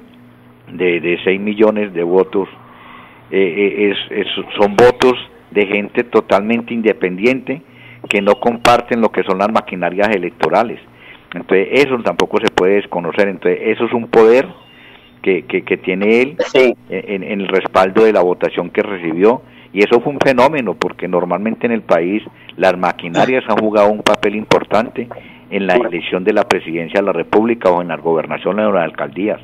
de, 0.71 0.99
de 0.99 1.19
6 1.23 1.39
millones 1.39 1.93
de 1.93 2.03
votos 2.03 2.49
eh, 3.29 3.91
es, 3.91 4.11
es, 4.11 4.27
son 4.59 4.75
votos 4.75 5.13
de 5.51 5.65
gente 5.67 6.03
totalmente 6.03 6.73
independiente, 6.73 7.61
que 8.09 8.21
no 8.21 8.35
comparten 8.35 9.01
lo 9.01 9.11
que 9.11 9.23
son 9.23 9.37
las 9.37 9.51
maquinarias 9.51 10.09
electorales. 10.09 10.79
Entonces 11.33 11.67
eso 11.71 11.97
tampoco 12.03 12.37
se 12.39 12.51
puede 12.51 12.75
desconocer. 12.75 13.27
Entonces 13.27 13.59
eso 13.63 13.85
es 13.85 13.93
un 13.93 14.07
poder 14.07 14.47
que, 15.21 15.43
que, 15.43 15.63
que 15.63 15.77
tiene 15.77 16.21
él 16.21 16.37
Sí. 16.53 16.73
en, 16.89 17.23
en 17.23 17.41
el 17.41 17.47
respaldo 17.47 18.03
de 18.03 18.13
la 18.13 18.21
votación 18.21 18.69
que 18.69 18.81
recibió. 18.83 19.41
Y 19.73 19.79
eso 19.79 19.99
fue 19.99 20.13
un 20.13 20.19
fenómeno 20.19 20.75
porque 20.75 21.07
normalmente 21.07 21.65
en 21.65 21.73
el 21.73 21.81
país 21.81 22.23
las 22.55 22.77
maquinarias 22.77 23.43
han 23.49 23.57
jugado 23.57 23.89
un 23.91 24.01
papel 24.01 24.35
importante 24.35 25.07
en 25.49 25.67
la 25.67 25.75
elección 25.75 26.23
de 26.23 26.33
la 26.33 26.43
presidencia 26.43 26.99
de 27.01 27.05
la 27.05 27.13
República 27.13 27.69
o 27.69 27.81
en 27.81 27.89
la 27.89 27.97
gobernación 27.97 28.59
o 28.59 28.67
en 28.69 28.73
las 28.73 28.83
alcaldías. 28.85 29.39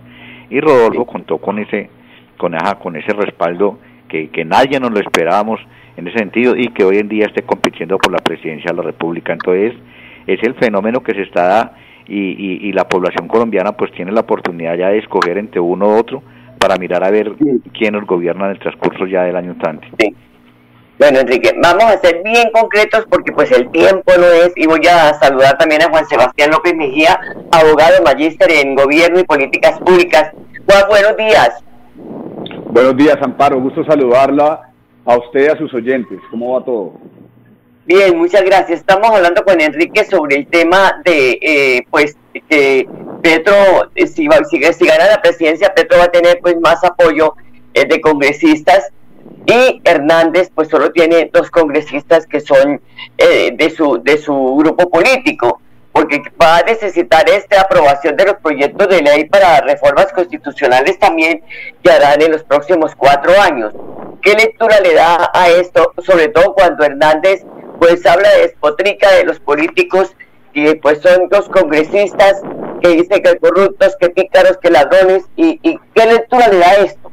Y 0.49 0.59
Rodolfo 0.61 1.05
contó 1.05 1.37
con 1.39 1.59
ese, 1.59 1.89
con, 2.37 2.55
esa, 2.55 2.75
con 2.79 2.95
ese 2.95 3.13
respaldo 3.13 3.79
que, 4.13 4.29
que 4.29 4.45
nadie 4.45 4.79
nos 4.79 4.91
lo 4.91 4.99
esperábamos 4.99 5.59
en 5.97 6.07
ese 6.07 6.19
sentido 6.19 6.55
y 6.55 6.67
que 6.67 6.83
hoy 6.83 6.99
en 6.99 7.09
día 7.09 7.25
esté 7.25 7.41
compitiendo 7.41 7.97
por 7.97 8.11
la 8.11 8.19
presidencia 8.19 8.69
de 8.69 8.77
la 8.77 8.83
República. 8.83 9.33
Entonces, 9.33 9.73
es 10.27 10.39
el 10.43 10.53
fenómeno 10.53 11.01
que 11.01 11.13
se 11.13 11.23
está 11.23 11.73
y, 12.07 12.19
y, 12.19 12.69
y 12.69 12.73
la 12.73 12.87
población 12.87 13.27
colombiana 13.27 13.71
pues 13.71 13.91
tiene 13.93 14.11
la 14.11 14.21
oportunidad 14.21 14.75
ya 14.75 14.89
de 14.89 14.99
escoger 14.99 15.39
entre 15.39 15.59
uno 15.59 15.87
u 15.87 15.97
otro 15.97 16.21
para 16.59 16.75
mirar 16.75 17.03
a 17.03 17.09
ver 17.09 17.33
quién 17.73 17.93
nos 17.93 18.05
gobierna 18.05 18.45
en 18.45 18.51
el 18.51 18.59
transcurso 18.59 19.07
ya 19.07 19.23
del 19.23 19.35
año 19.35 19.53
entrante. 19.53 19.87
Sí. 19.97 20.15
Bueno, 20.99 21.19
Enrique, 21.19 21.51
vamos 21.61 21.85
a 21.85 21.97
ser 21.97 22.21
bien 22.23 22.51
concretos 22.53 23.07
porque 23.09 23.31
pues 23.31 23.51
el 23.51 23.71
tiempo 23.71 24.13
no 24.15 24.27
es, 24.27 24.53
y 24.55 24.67
voy 24.67 24.85
a 24.87 25.15
saludar 25.15 25.57
también 25.57 25.81
a 25.81 25.89
Juan 25.89 26.05
Sebastián 26.05 26.51
López 26.51 26.75
Mejía, 26.75 27.19
abogado 27.51 28.03
magíster 28.03 28.51
en 28.51 28.75
Gobierno 28.75 29.19
y 29.19 29.23
Políticas 29.23 29.79
Públicas. 29.79 30.31
Juan, 30.67 30.83
buenos 30.87 31.17
días. 31.17 31.63
Buenos 32.73 32.97
días, 32.97 33.17
Amparo. 33.21 33.61
Gusto 33.61 33.85
saludarla 33.85 34.71
a 35.05 35.15
usted 35.15 35.41
y 35.41 35.47
a 35.47 35.55
sus 35.55 35.71
oyentes. 35.75 36.19
¿Cómo 36.31 36.53
va 36.53 36.65
todo? 36.65 36.93
Bien, 37.85 38.17
muchas 38.17 38.43
gracias. 38.43 38.79
Estamos 38.79 39.11
hablando 39.11 39.43
con 39.43 39.61
Enrique 39.61 40.03
sobre 40.03 40.37
el 40.37 40.47
tema 40.47 40.99
de, 41.05 41.37
eh, 41.39 41.85
pues, 41.91 42.17
que 42.49 42.89
Petro, 43.21 43.53
eh, 43.93 44.07
si, 44.07 44.27
va, 44.27 44.37
si, 44.45 44.59
si, 44.73 44.87
gana 44.87 45.05
la 45.05 45.21
presidencia, 45.21 45.71
Petro 45.75 45.99
va 45.99 46.05
a 46.05 46.11
tener 46.11 46.39
pues 46.41 46.59
más 46.61 46.83
apoyo 46.83 47.35
eh, 47.75 47.85
de 47.85 48.01
congresistas 48.01 48.91
y 49.45 49.79
Hernández 49.83 50.49
pues 50.55 50.69
solo 50.69 50.91
tiene 50.91 51.29
dos 51.31 51.51
congresistas 51.51 52.25
que 52.25 52.39
son 52.39 52.81
eh, 53.19 53.51
de, 53.55 53.69
su, 53.69 54.01
de 54.03 54.17
su 54.17 54.55
grupo 54.57 54.89
político, 54.89 55.61
porque 55.93 56.21
va 56.41 56.57
a 56.57 56.63
necesitar 56.63 57.23
esta 57.29 57.61
aprobación 57.61 58.17
de 58.17 58.25
los 58.25 58.35
proyectos 58.35 58.89
de 58.89 59.01
ley 59.01 59.25
para 59.25 59.61
reformas 59.61 60.11
constitucionales 60.11 60.97
también 60.99 61.41
que 61.83 61.91
harán 61.91 62.21
en 62.21 62.31
los 62.31 62.43
próximos 62.43 62.93
cuatro 62.95 63.31
años. 63.39 63.73
¿Qué 64.21 64.33
lectura 64.33 64.79
le 64.81 64.95
da 64.95 65.29
a 65.33 65.49
esto, 65.49 65.93
sobre 65.99 66.29
todo 66.29 66.53
cuando 66.53 66.83
Hernández 66.83 67.45
pues 67.79 68.05
habla 68.05 68.29
de 68.31 68.43
despotrica 68.43 69.11
de 69.11 69.25
los 69.25 69.39
políticos 69.39 70.15
que 70.53 70.79
pues 70.81 71.01
son 71.01 71.29
dos 71.29 71.47
congresistas 71.49 72.41
que 72.81 72.89
dicen 72.89 73.21
que 73.21 73.37
corruptos, 73.37 73.95
que 73.99 74.09
pícaros, 74.09 74.57
que 74.57 74.69
ladrones 74.69 75.25
y, 75.35 75.59
y 75.61 75.79
qué 75.93 76.05
lectura 76.05 76.47
le 76.47 76.57
da 76.57 76.73
esto? 76.75 77.11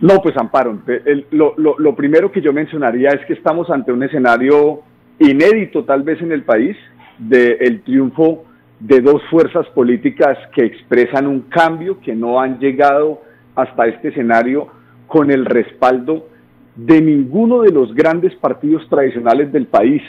No, 0.00 0.22
pues 0.22 0.36
Amparo, 0.36 0.78
el, 0.86 1.26
lo, 1.30 1.54
lo, 1.56 1.96
primero 1.96 2.30
que 2.30 2.40
yo 2.40 2.52
mencionaría 2.52 3.10
es 3.10 3.26
que 3.26 3.32
estamos 3.32 3.68
ante 3.68 3.90
un 3.90 4.02
escenario 4.04 4.82
inédito 5.18 5.84
tal 5.84 6.02
vez 6.02 6.20
en 6.22 6.32
el 6.32 6.42
país 6.42 6.76
del 7.18 7.58
de 7.58 7.80
triunfo 7.84 8.44
de 8.80 9.00
dos 9.00 9.20
fuerzas 9.30 9.66
políticas 9.68 10.38
que 10.54 10.64
expresan 10.64 11.26
un 11.26 11.42
cambio, 11.42 12.00
que 12.00 12.14
no 12.14 12.40
han 12.40 12.58
llegado 12.58 13.22
hasta 13.56 13.86
este 13.86 14.08
escenario 14.08 14.68
con 15.08 15.30
el 15.30 15.44
respaldo 15.44 16.28
de 16.76 17.00
ninguno 17.00 17.62
de 17.62 17.72
los 17.72 17.92
grandes 17.92 18.34
partidos 18.36 18.88
tradicionales 18.88 19.52
del 19.52 19.66
país. 19.66 20.02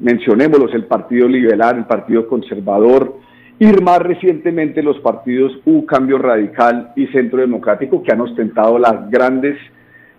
Mencionémoslos, 0.00 0.72
el 0.72 0.84
Partido 0.84 1.28
Liberal, 1.28 1.76
el 1.76 1.84
Partido 1.84 2.26
Conservador, 2.26 3.18
ir 3.58 3.82
más 3.82 3.98
recientemente 3.98 4.82
los 4.82 4.98
partidos 5.00 5.52
U, 5.66 5.84
Cambio 5.84 6.16
Radical 6.16 6.92
y 6.96 7.06
Centro 7.08 7.40
Democrático, 7.40 8.02
que 8.02 8.12
han 8.12 8.22
ostentado 8.22 8.78
las 8.78 9.10
grandes, 9.10 9.58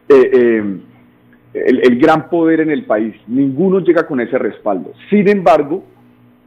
eh, 0.07 0.31
eh, 0.33 0.79
el, 1.53 1.99
gran 1.99 2.29
poder 2.29 2.61
en 2.61 2.71
el 2.71 2.85
país. 2.85 3.15
Ninguno 3.27 3.79
llega 3.79 4.05
con 4.05 4.19
ese 4.19 4.37
respaldo. 4.37 4.93
Sin 5.09 5.27
embargo, 5.27 5.83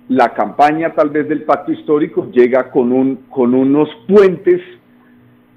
la 0.09 0.33
campaña 0.35 0.93
tal 0.95 1.11
vez 1.11 1.29
del 1.29 1.43
pacto 1.43 1.73
histórico 1.73 2.31
llega 2.31 2.71
con, 2.71 2.93
un, 2.93 3.17
con 3.29 3.55
unos 3.55 3.89
puentes 4.09 4.61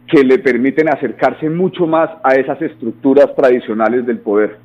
que 0.08 0.24
le 0.24 0.40
permiten 0.40 0.90
acercarse 0.90 1.50
mucho 1.50 1.88
más 1.88 2.10
a 2.24 2.36
esas 2.36 2.62
estructuras 2.62 3.36
tradicionales 3.36 4.06
del 4.06 4.20
poder. 4.20 4.58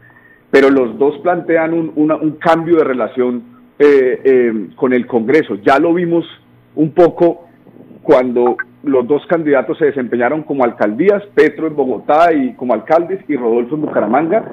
Pero 0.51 0.71
los 0.71 0.99
dos 0.99 1.19
plantean 1.19 1.73
un, 1.75 1.93
un 1.97 2.33
cambio 2.33 2.77
de 2.77 2.85
relación 2.85 3.43
eh, 3.79 4.21
eh, 4.25 4.69
con 4.77 4.93
el 4.93 5.07
Congreso. 5.07 5.55
Ya 5.65 5.79
lo 5.79 5.95
vimos 5.95 6.27
un 6.75 6.93
poco 6.93 7.47
cuando 8.03 8.57
los 8.83 9.07
dos 9.07 9.25
candidatos 9.27 9.79
se 9.79 9.87
desempeñaron 9.87 10.43
como 10.43 10.65
alcaldías, 10.65 11.23
Petro 11.35 11.67
en 11.67 11.77
Bogotá 11.77 12.33
y 12.33 12.55
como 12.55 12.75
alcaldes 12.75 13.21
y 13.29 13.37
Rodolfo 13.37 13.75
en 13.75 13.83
Bucaramanga, 13.83 14.45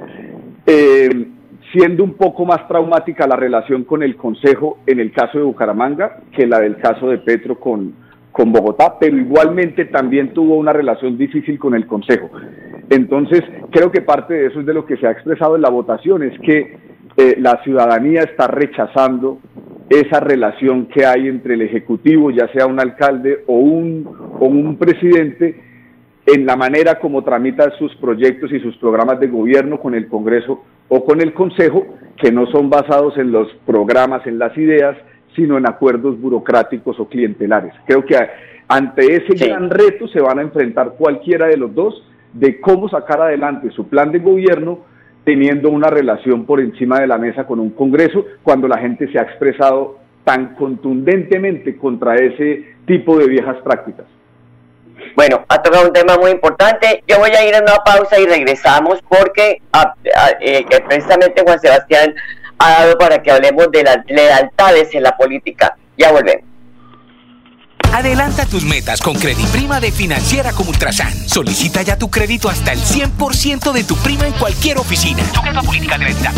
eh, 0.66 1.28
siendo 1.72 2.04
un 2.04 2.14
poco 2.14 2.46
más 2.46 2.68
traumática 2.68 3.28
la 3.28 3.36
relación 3.36 3.84
con 3.84 4.04
el 4.04 4.16
Consejo 4.16 4.80
en 4.86 5.00
el 5.00 5.12
caso 5.12 5.38
de 5.38 5.44
Bucaramanga 5.44 6.22
que 6.36 6.46
la 6.46 6.60
del 6.60 6.78
caso 6.78 7.10
de 7.10 7.20
Petro 7.20 7.60
con, 7.60 7.94
con 8.32 8.52
Bogotá, 8.52 8.98
pero 9.00 9.18
igualmente 9.18 9.86
también 9.86 10.34
tuvo 10.34 10.58
una 10.58 10.74
relación 10.74 11.18
difícil 11.18 11.58
con 11.58 11.74
el 11.76 11.86
Consejo. 11.88 12.30
Entonces, 12.90 13.44
creo 13.72 13.92
que 13.92 14.02
parte 14.02 14.34
de 14.34 14.48
eso 14.48 14.60
es 14.62 14.66
de 14.66 14.74
lo 14.74 14.86
que 14.86 14.98
se 14.98 15.08
ha 15.08 15.12
expresado 15.12 15.56
en 15.56 15.62
la 15.62 15.70
votación, 15.70 16.24
es 16.24 16.40
que 16.40 16.78
eh, 17.18 17.36
la 17.40 17.62
ciudadanía 17.64 18.22
está 18.22 18.48
rechazando 18.48 19.40
esa 19.89 20.20
relación 20.20 20.88
que 20.88 21.06
hay 21.06 21.27
entre 21.27 21.53
el 21.53 21.62
Ejecutivo, 21.62 22.32
ya 22.32 22.48
sea 22.53 22.65
un 22.65 22.79
alcalde 22.79 23.44
o 23.48 23.58
un, 23.58 24.08
o 24.39 24.46
un 24.46 24.77
presidente, 24.77 25.62
en 26.25 26.46
la 26.46 26.58
manera 26.58 27.00
como 27.00 27.24
tramita 27.24 27.72
sus 27.77 27.96
proyectos 27.96 28.51
y 28.51 28.60
sus 28.60 28.75
programas 28.77 29.20
de 29.20 29.27
gobierno 29.27 29.79
con 29.79 29.96
el 29.96 30.08
Congreso 30.08 30.63
o 30.89 31.06
con 31.06 31.22
el 31.22 31.34
Consejo, 31.34 31.86
que 32.17 32.32
no 32.32 32.48
son 32.48 32.70
basados 32.70 33.17
en 33.17 33.32
los 33.32 33.48
programas, 33.65 34.27
en 34.27 34.38
las 34.38 34.58
ideas, 34.58 34.98
sino 35.36 35.58
en 35.58 35.67
acuerdos 35.67 36.20
burocráticos 36.20 37.00
o 37.00 37.08
clientelares. 37.08 37.74
Creo 37.86 38.06
que 38.06 38.17
ante 38.67 39.15
ese 39.15 39.38
sí. 39.38 39.48
gran 39.48 39.70
reto 39.70 40.08
se 40.10 40.20
van 40.20 40.39
a 40.39 40.41
enfrentar 40.41 40.96
cualquiera 40.98 41.48
de 41.48 41.58
los 41.58 41.74
dos, 41.74 42.03
de 42.34 42.60
cómo 42.60 42.89
sacar 42.89 43.22
adelante 43.22 43.72
su 43.72 43.88
plan 43.88 44.12
de 44.12 44.20
gobierno 44.20 44.79
teniendo 45.28 45.70
una 45.70 45.90
relación 45.90 46.46
por 46.46 46.62
encima 46.62 47.02
de 47.02 47.08
la 47.08 47.18
mesa 47.18 47.46
con 47.46 47.60
un 47.60 47.72
Congreso 47.72 48.24
cuando 48.44 48.66
la 48.66 48.78
gente 48.78 49.12
se 49.12 49.20
ha 49.20 49.24
expresado 49.24 50.00
tan 50.24 50.56
contundentemente 50.56 51.76
contra 51.76 52.16
ese 52.16 52.64
tipo 52.86 53.18
de 53.18 53.28
viejas 53.28 53.58
prácticas. 53.58 54.06
Bueno, 55.18 55.44
ha 55.50 55.62
tocado 55.62 55.88
un 55.88 55.92
tema 55.92 56.16
muy 56.16 56.32
importante. 56.32 57.04
Yo 57.06 57.20
voy 57.20 57.32
a 57.32 57.46
ir 57.46 57.54
a 57.56 57.60
una 57.60 57.76
pausa 57.84 58.18
y 58.18 58.26
regresamos 58.26 59.02
porque 59.10 59.62
ah, 59.74 59.94
ah, 60.16 60.32
eh, 60.40 60.66
precisamente 60.88 61.44
Juan 61.46 61.60
Sebastián 61.60 62.16
ha 62.60 62.84
dado 62.84 62.98
para 62.98 63.22
que 63.22 63.30
hablemos 63.30 63.70
de 63.70 63.84
las 63.84 63.98
lealtades 64.08 64.96
en 64.96 65.04
la 65.04 65.18
política. 65.18 65.76
Ya 65.98 66.10
volvemos. 66.14 66.46
Adelanta 67.98 68.46
tus 68.46 68.63
metas 68.63 69.01
con 69.01 69.18
Prima 69.18 69.80
de 69.80 69.92
Financiera 69.92 70.54
como 70.54 70.70
Ultrasan. 70.70 71.27
Solicita 71.27 71.82
ya 71.82 71.98
tu 71.98 72.12
crédito 72.12 72.48
hasta 72.48 72.74
el 72.74 72.80
100% 72.80 73.72
de 73.72 73.84
tu 73.84 73.98
prima 73.98 74.27
en 74.27 74.34
cualquier 74.34 74.77
oficina. 74.77 75.24
A 75.34 75.63
política 75.63 75.98
de 75.98 76.13
la 76.13 76.32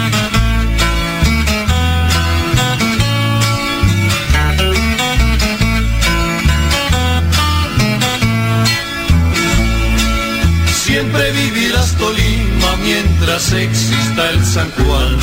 Siempre 11.01 11.31
vivirás 11.31 11.97
Tolima 11.97 12.75
mientras 12.83 13.51
exista 13.53 14.29
el 14.29 14.39
San 14.45 14.69
Juan 14.69 15.17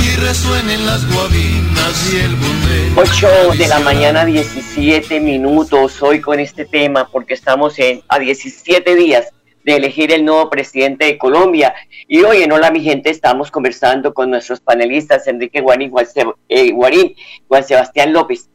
y 0.00 0.16
resuenen 0.16 0.84
las 0.84 1.06
guabinas 1.14 2.12
y 2.12 2.16
el 2.16 2.34
bunde. 2.34 3.00
8 3.00 3.28
de 3.56 3.68
la 3.68 3.78
mañana, 3.78 4.24
17 4.24 5.20
minutos 5.20 6.02
hoy 6.02 6.20
con 6.20 6.40
este 6.40 6.64
tema 6.64 7.06
porque 7.06 7.34
estamos 7.34 7.78
en, 7.78 8.02
a 8.08 8.18
17 8.18 8.96
días 8.96 9.28
de 9.62 9.76
elegir 9.76 10.12
el 10.12 10.24
nuevo 10.24 10.50
presidente 10.50 11.04
de 11.04 11.18
Colombia. 11.18 11.72
Y 12.08 12.22
hoy 12.22 12.42
en 12.42 12.50
Hola 12.50 12.72
mi 12.72 12.80
gente 12.80 13.10
estamos 13.10 13.52
conversando 13.52 14.12
con 14.12 14.28
nuestros 14.28 14.58
panelistas 14.58 15.28
Enrique 15.28 15.60
Guarín, 15.60 15.90
Juan, 15.90 16.06
eh, 16.48 16.72
Guarín, 16.72 17.14
Juan 17.46 17.62
Sebastián 17.62 18.12
López 18.12 18.49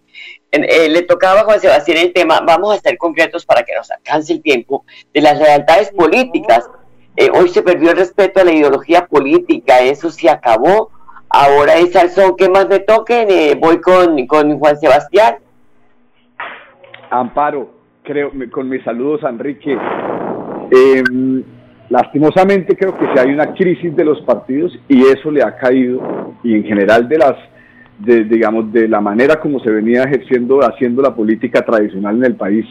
eh, 0.64 0.90
le 0.90 1.02
tocaba 1.02 1.42
a 1.42 1.44
Juan 1.44 1.60
Sebastián 1.60 1.98
el 1.98 2.14
tema, 2.14 2.42
vamos 2.46 2.76
a 2.76 2.80
ser 2.80 2.98
concretos 2.98 3.46
para 3.46 3.64
que 3.64 3.76
nos 3.76 3.92
alcance 3.92 4.34
el 4.34 4.42
tiempo, 4.42 4.86
de 5.14 5.22
las 5.22 5.38
lealtades 5.40 5.92
políticas. 5.92 6.70
Eh, 7.18 7.30
hoy 7.34 7.50
se 7.50 7.62
perdió 7.62 7.92
el 7.92 7.98
respeto 7.98 8.42
a 8.42 8.44
la 8.44 8.52
ideología 8.52 9.06
política, 9.06 9.80
eso 9.80 10.10
se 10.10 10.30
acabó. 10.30 10.92
Ahora 11.30 11.76
es 11.76 11.96
al 11.96 12.10
son 12.10 12.36
que 12.36 12.50
más 12.50 12.68
me 12.68 12.80
toquen, 12.80 13.30
eh, 13.30 13.58
voy 13.60 13.82
con, 13.82 14.26
con 14.28 14.58
Juan 14.60 14.78
Sebastián. 14.78 15.36
Amparo, 17.10 17.70
creo, 18.04 18.32
con 18.52 18.70
mis 18.70 18.84
saludos 18.84 19.24
a 19.24 19.30
Enrique. 19.30 19.78
Em, 20.72 21.44
lastimosamente 21.90 22.76
creo 22.76 22.98
que 22.98 23.06
si 23.14 23.20
hay 23.20 23.34
una 23.34 23.54
crisis 23.54 23.96
de 23.96 24.04
los 24.04 24.22
partidos 24.22 24.78
y 24.88 25.04
eso 25.06 25.32
le 25.32 25.44
ha 25.44 25.56
caído, 25.58 26.34
y 26.44 26.56
en 26.56 26.64
general 26.64 27.08
de 27.08 27.18
las 27.18 27.36
de, 28.00 28.24
digamos, 28.26 28.72
de 28.72 28.88
la 28.88 29.02
manera 29.02 29.40
como 29.40 29.60
se 29.60 29.70
venía 29.70 30.04
ejerciendo, 30.04 30.60
haciendo 30.60 31.02
la 31.02 31.16
política 31.16 31.62
tradicional 31.62 32.18
en 32.18 32.26
el 32.26 32.36
país. 32.36 32.66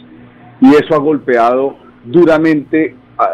Y 0.60 0.68
eso 0.74 0.94
ha 0.94 0.98
golpeado 0.98 1.76
duramente 2.04 2.94
a, 3.16 3.30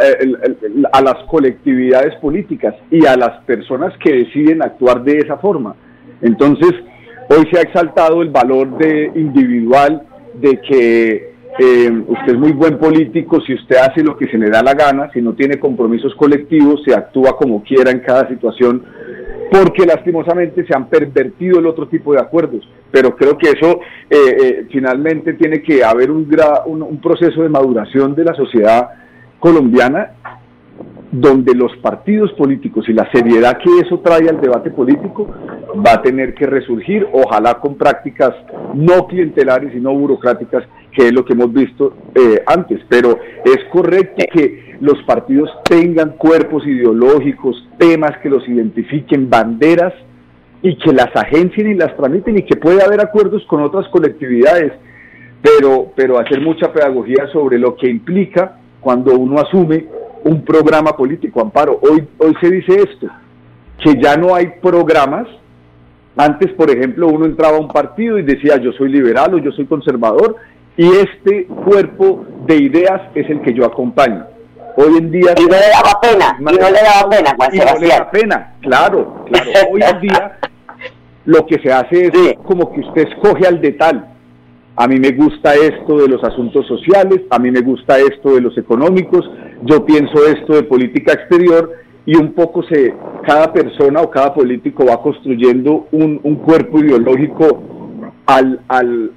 a, 0.93 1.01
las 1.01 1.17
colectividades 1.29 2.15
políticas 2.17 2.75
y 2.91 3.07
a 3.07 3.17
las 3.17 3.43
personas 3.45 3.93
que 3.99 4.13
deciden 4.13 4.63
actuar 4.63 5.03
de 5.03 5.19
esa 5.19 5.37
forma. 5.39 5.75
Entonces, 6.21 6.73
hoy 7.29 7.49
se 7.51 7.59
ha 7.59 7.63
exaltado 7.63 8.23
el 8.23 8.31
valor 8.31 8.77
de 8.79 9.11
individual 9.15 10.03
de 10.35 10.61
que 10.61 11.31
eh, 11.59 12.05
usted 12.07 12.33
es 12.33 12.39
muy 12.39 12.53
buen 12.53 12.79
político 12.79 13.41
si 13.41 13.55
usted 13.55 13.77
hace 13.77 14.03
lo 14.03 14.17
que 14.17 14.29
se 14.29 14.39
le 14.39 14.51
da 14.51 14.63
la 14.63 14.75
gana, 14.75 15.11
si 15.13 15.21
no 15.21 15.35
tiene 15.35 15.59
compromisos 15.59 16.15
colectivos, 16.15 16.83
se 16.85 16.95
actúa 16.95 17.37
como 17.37 17.63
quiera 17.63 17.91
en 17.91 18.01
cada 18.01 18.29
situación 18.29 18.85
porque 19.51 19.85
lastimosamente 19.85 20.65
se 20.65 20.77
han 20.77 20.89
pervertido 20.89 21.59
el 21.59 21.67
otro 21.67 21.89
tipo 21.89 22.13
de 22.13 22.21
acuerdos. 22.21 22.69
Pero 22.91 23.17
creo 23.17 23.37
que 23.37 23.51
eso 23.51 23.81
eh, 24.09 24.17
eh, 24.43 24.67
finalmente 24.71 25.35
tiene 25.35 25.63
que 25.63 25.83
haber 25.85 26.11
un, 26.11 26.29
un, 26.67 27.01
proceso 27.01 27.43
de 27.43 27.49
maduración 27.49 28.15
de 28.15 28.25
la 28.25 28.35
sociedad 28.35 28.91
colombiana 29.39 30.13
donde 31.13 31.55
los 31.55 31.77
partidos 31.79 32.33
políticos 32.35 32.89
y 32.89 32.93
la 32.93 33.11
seriedad 33.11 33.59
que 33.59 33.81
eso 33.85 33.99
trae 33.99 34.29
al 34.29 34.41
debate 34.41 34.71
político 34.71 35.27
va 35.85 35.95
a 35.95 36.03
tener 36.03 36.35
que 36.35 36.47
resurgir, 36.47 37.07
ojalá 37.13 37.55
con 37.55 37.75
prácticas 37.77 38.33
no 38.75 39.07
clientelares 39.09 39.75
y 39.75 39.81
no 39.81 39.93
burocráticas, 39.93 40.63
que 40.93 41.09
es 41.09 41.13
lo 41.13 41.25
que 41.25 41.33
hemos 41.33 41.53
visto 41.53 41.95
eh, 42.15 42.43
antes. 42.47 42.81
Pero 42.89 43.19
es 43.45 43.59
correcto 43.73 44.25
que 44.33 44.77
los 44.81 45.03
partidos 45.05 45.51
tengan 45.65 46.17
cuerpos 46.17 46.67
ideológicos, 46.67 47.69
temas 47.79 48.19
que 48.23 48.31
los 48.31 48.47
identifiquen, 48.49 49.29
banderas, 49.29 49.93
y 50.63 50.77
que 50.77 50.93
las 50.93 51.15
agencien 51.15 51.71
y 51.71 51.75
las 51.75 51.97
tramiten 51.97 52.39
y 52.39 52.43
que 52.43 52.57
pueda 52.57 52.85
haber 52.85 53.01
acuerdos 53.01 53.45
con 53.47 53.63
otras 53.63 53.89
colectividades, 53.89 54.73
pero, 55.43 55.93
pero 55.97 56.19
hacer 56.19 56.41
mucha 56.41 56.73
pedagogía 56.73 57.27
sobre 57.33 57.59
lo 57.59 57.77
que 57.77 57.89
implica 57.89 58.59
cuando 58.81 59.15
uno 59.15 59.41
asume 59.41 59.87
un 60.25 60.45
programa 60.45 60.93
político. 60.93 61.41
Amparo, 61.41 61.81
hoy, 61.83 62.07
hoy 62.19 62.35
se 62.41 62.51
dice 62.51 62.75
esto, 62.75 63.07
que 63.83 64.01
ya 64.01 64.17
no 64.17 64.35
hay 64.35 64.53
programas. 64.61 65.27
Antes, 66.17 66.53
por 66.53 66.71
ejemplo, 66.71 67.09
uno 67.09 67.25
entraba 67.25 67.57
a 67.57 67.61
un 67.61 67.69
partido 67.69 68.19
y 68.19 68.23
decía 68.23 68.59
yo 68.59 68.73
soy 68.73 68.91
liberal 68.91 69.35
o 69.35 69.39
yo 69.39 69.53
soy 69.53 69.65
conservador 69.65 70.37
y 70.81 70.89
este 70.93 71.45
cuerpo 71.67 72.25
de 72.47 72.57
ideas 72.57 73.03
es 73.15 73.29
el 73.29 73.43
que 73.43 73.53
yo 73.53 73.67
acompaño. 73.67 74.25
Hoy 74.79 74.97
en 74.97 75.11
día... 75.11 75.35
Y 75.39 75.43
no 75.43 75.51
le 75.51 75.69
daba 75.69 76.01
pena, 76.01 76.37
y 76.39 76.43
no 76.43 76.51
le 76.53 76.81
daba 76.81 77.11
pena, 77.11 77.35
Juan 77.37 77.51
y 77.53 77.59
no 77.59 77.79
le 77.79 77.89
da 77.89 78.11
pena, 78.11 78.55
claro, 78.63 79.27
claro. 79.27 79.51
Hoy 79.71 79.83
en 79.83 80.01
día 80.01 80.39
lo 81.27 81.45
que 81.45 81.59
se 81.63 81.71
hace 81.71 82.07
es 82.07 82.35
como 82.47 82.73
que 82.73 82.81
usted 82.81 83.09
escoge 83.09 83.47
al 83.47 83.61
de 83.61 83.73
tal. 83.73 84.07
A 84.75 84.89
mí 84.89 84.99
me 84.99 85.11
gusta 85.11 85.55
esto 85.55 85.99
de 85.99 86.09
los 86.09 86.25
asuntos 86.25 86.67
sociales, 86.67 87.21
a 87.29 87.39
mí 87.39 87.51
me 87.51 87.61
gusta 87.61 87.99
esto 87.99 88.35
de 88.35 88.41
los 88.41 88.57
económicos, 88.57 89.31
yo 89.65 89.85
pienso 89.85 90.27
esto 90.29 90.55
de 90.55 90.63
política 90.63 91.13
exterior 91.13 91.75
y 92.07 92.17
un 92.17 92.33
poco 92.33 92.63
se, 92.63 92.95
cada 93.27 93.53
persona 93.53 94.01
o 94.01 94.09
cada 94.09 94.33
político 94.33 94.87
va 94.87 95.03
construyendo 95.03 95.89
un, 95.93 96.21
un 96.23 96.37
cuerpo 96.37 96.79
ideológico 96.79 97.65
al, 98.25 98.61
al, 98.69 99.11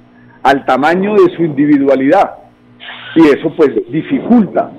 al 0.44 0.64
tamaño 0.64 1.14
de 1.14 1.34
su 1.34 1.42
individualidad. 1.42 2.34
Y 3.16 3.22
eso 3.22 3.52
pues 3.56 3.70
dificulta 3.90 4.70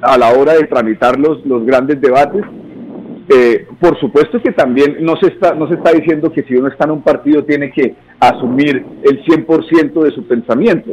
a 0.00 0.18
la 0.18 0.30
hora 0.32 0.54
de 0.54 0.66
tramitar 0.66 1.18
los, 1.18 1.44
los 1.46 1.64
grandes 1.64 2.00
debates. 2.00 2.42
Eh, 3.28 3.66
por 3.80 3.98
supuesto 4.00 4.42
que 4.42 4.50
también 4.52 4.96
no 5.00 5.14
se, 5.16 5.28
está, 5.28 5.54
no 5.54 5.68
se 5.68 5.74
está 5.74 5.92
diciendo 5.92 6.32
que 6.32 6.42
si 6.42 6.54
uno 6.56 6.68
está 6.68 6.84
en 6.86 6.90
un 6.90 7.02
partido 7.02 7.44
tiene 7.44 7.70
que 7.70 7.94
asumir 8.18 8.84
el 9.04 9.24
100% 9.24 10.02
de 10.02 10.10
su 10.10 10.26
pensamiento, 10.26 10.90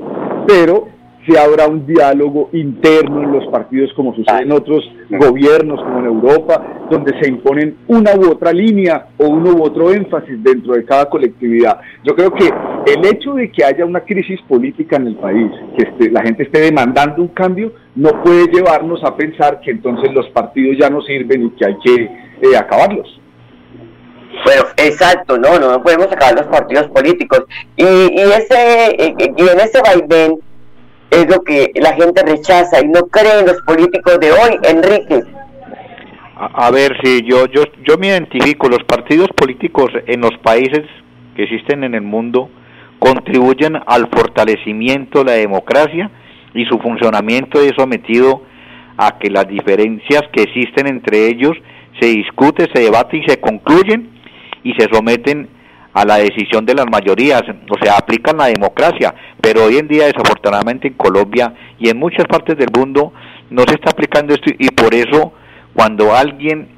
pero 0.48 0.88
si 1.26 1.36
habrá 1.36 1.68
un 1.68 1.86
diálogo 1.86 2.50
interno 2.54 3.24
en 3.24 3.32
los 3.34 3.48
partidos 3.48 3.92
como 3.94 4.16
sucede 4.16 4.44
en 4.44 4.52
otros 4.52 4.84
gobiernos 5.10 5.82
como 5.82 6.00
en 6.00 6.06
Europa, 6.06 6.88
donde 6.90 7.20
se 7.20 7.30
imponen 7.30 7.78
una 7.88 8.16
u 8.16 8.32
otra 8.32 8.52
línea 8.54 9.08
o 9.18 9.28
uno 9.28 9.52
u 9.52 9.64
otro 9.64 9.92
énfasis 9.92 10.42
dentro 10.44 10.74
de 10.74 10.86
cada 10.86 11.10
colectividad. 11.10 11.80
Yo 12.04 12.16
creo 12.16 12.32
que 12.32 12.46
el 12.46 13.06
hecho 13.06 13.34
de 13.34 13.52
que 13.52 13.64
haya 13.64 13.86
una 13.86 14.02
crisis 14.02 14.40
política 14.48 14.96
en 14.96 15.08
el 15.08 15.16
país, 15.16 15.52
que 15.78 16.10
la 16.10 16.22
gente 16.22 16.44
esté 16.44 16.62
demandando 16.62 17.22
un 17.22 17.30
cambio, 17.30 17.74
no 17.96 18.24
puede 18.24 18.48
llevarnos 18.48 19.04
a 19.04 19.16
pensar 19.16 19.60
que 19.62 19.72
entonces 19.72 20.14
los 20.14 20.28
partidos 20.30 20.78
ya 20.80 20.90
no 20.90 21.02
sirven 21.02 21.48
y 21.48 21.50
que 21.52 21.66
hay 21.66 21.78
que 21.84 21.96
eh, 22.04 22.58
acabarlos. 22.58 23.20
Bueno, 24.46 24.64
exacto, 24.78 25.38
no, 25.38 25.60
no, 25.60 25.82
podemos 25.84 26.08
acabar 26.08 26.36
los 26.36 26.48
partidos 26.48 26.88
políticos. 26.88 27.44
Y, 27.76 27.84
y 27.84 28.22
ese, 28.22 29.14
y 29.18 29.42
en 29.42 29.60
ese 29.60 29.82
vaivén 29.82 30.40
es 31.12 31.28
lo 31.30 31.42
que 31.44 31.72
la 31.76 31.94
gente 31.94 32.24
rechaza 32.24 32.82
y 32.84 32.88
no 32.88 33.08
cree 33.08 33.40
en 33.40 33.48
los 33.48 33.62
políticos 33.64 34.20
de 34.20 34.32
hoy, 34.32 34.60
Enrique. 34.64 35.24
A, 36.36 36.72
ver, 36.72 36.96
si 37.04 37.22
yo, 37.24 37.48
yo, 37.48 37.64
yo 37.86 37.98
me 37.98 38.08
identifico, 38.08 38.70
los 38.70 38.84
partidos 38.86 39.28
políticos 39.36 39.92
en 40.08 40.22
los 40.22 40.38
países 40.42 40.86
que 41.36 41.44
existen 41.44 41.84
en 41.84 41.96
el 41.96 42.02
mundo 42.02 42.50
contribuyen 43.00 43.78
al 43.86 44.10
fortalecimiento 44.10 45.20
de 45.20 45.26
la 45.26 45.32
democracia 45.34 46.10
y 46.54 46.66
su 46.66 46.78
funcionamiento 46.80 47.62
es 47.62 47.74
sometido 47.78 48.44
a 48.98 49.18
que 49.18 49.30
las 49.30 49.48
diferencias 49.48 50.22
que 50.32 50.44
existen 50.44 50.88
entre 50.88 51.28
ellos 51.28 51.54
se 52.00 52.08
discute, 52.08 52.68
se 52.74 52.84
debate 52.84 53.18
y 53.18 53.24
se 53.24 53.40
concluyen 53.40 54.10
y 54.64 54.74
se 54.74 54.88
someten 54.92 55.50
a 55.94 56.06
la 56.06 56.18
decisión 56.18 56.66
de 56.66 56.76
las 56.76 56.86
mayorías, 56.86 57.42
o 57.70 57.84
sea, 57.84 57.96
aplican 57.98 58.38
la 58.38 58.48
democracia, 58.48 59.14
pero 59.42 59.66
hoy 59.66 59.78
en 59.78 59.88
día 59.88 60.06
desafortunadamente 60.06 60.88
en 60.88 60.94
Colombia 60.94 61.54
y 61.80 61.90
en 61.90 61.98
muchas 61.98 62.26
partes 62.26 62.58
del 62.58 62.70
mundo 62.76 63.12
no 63.50 63.64
se 63.68 63.76
está 63.76 63.92
aplicando 63.92 64.34
esto 64.34 64.52
y 64.58 64.70
por 64.70 64.94
eso 64.94 65.34
cuando 65.74 66.16
alguien 66.16 66.70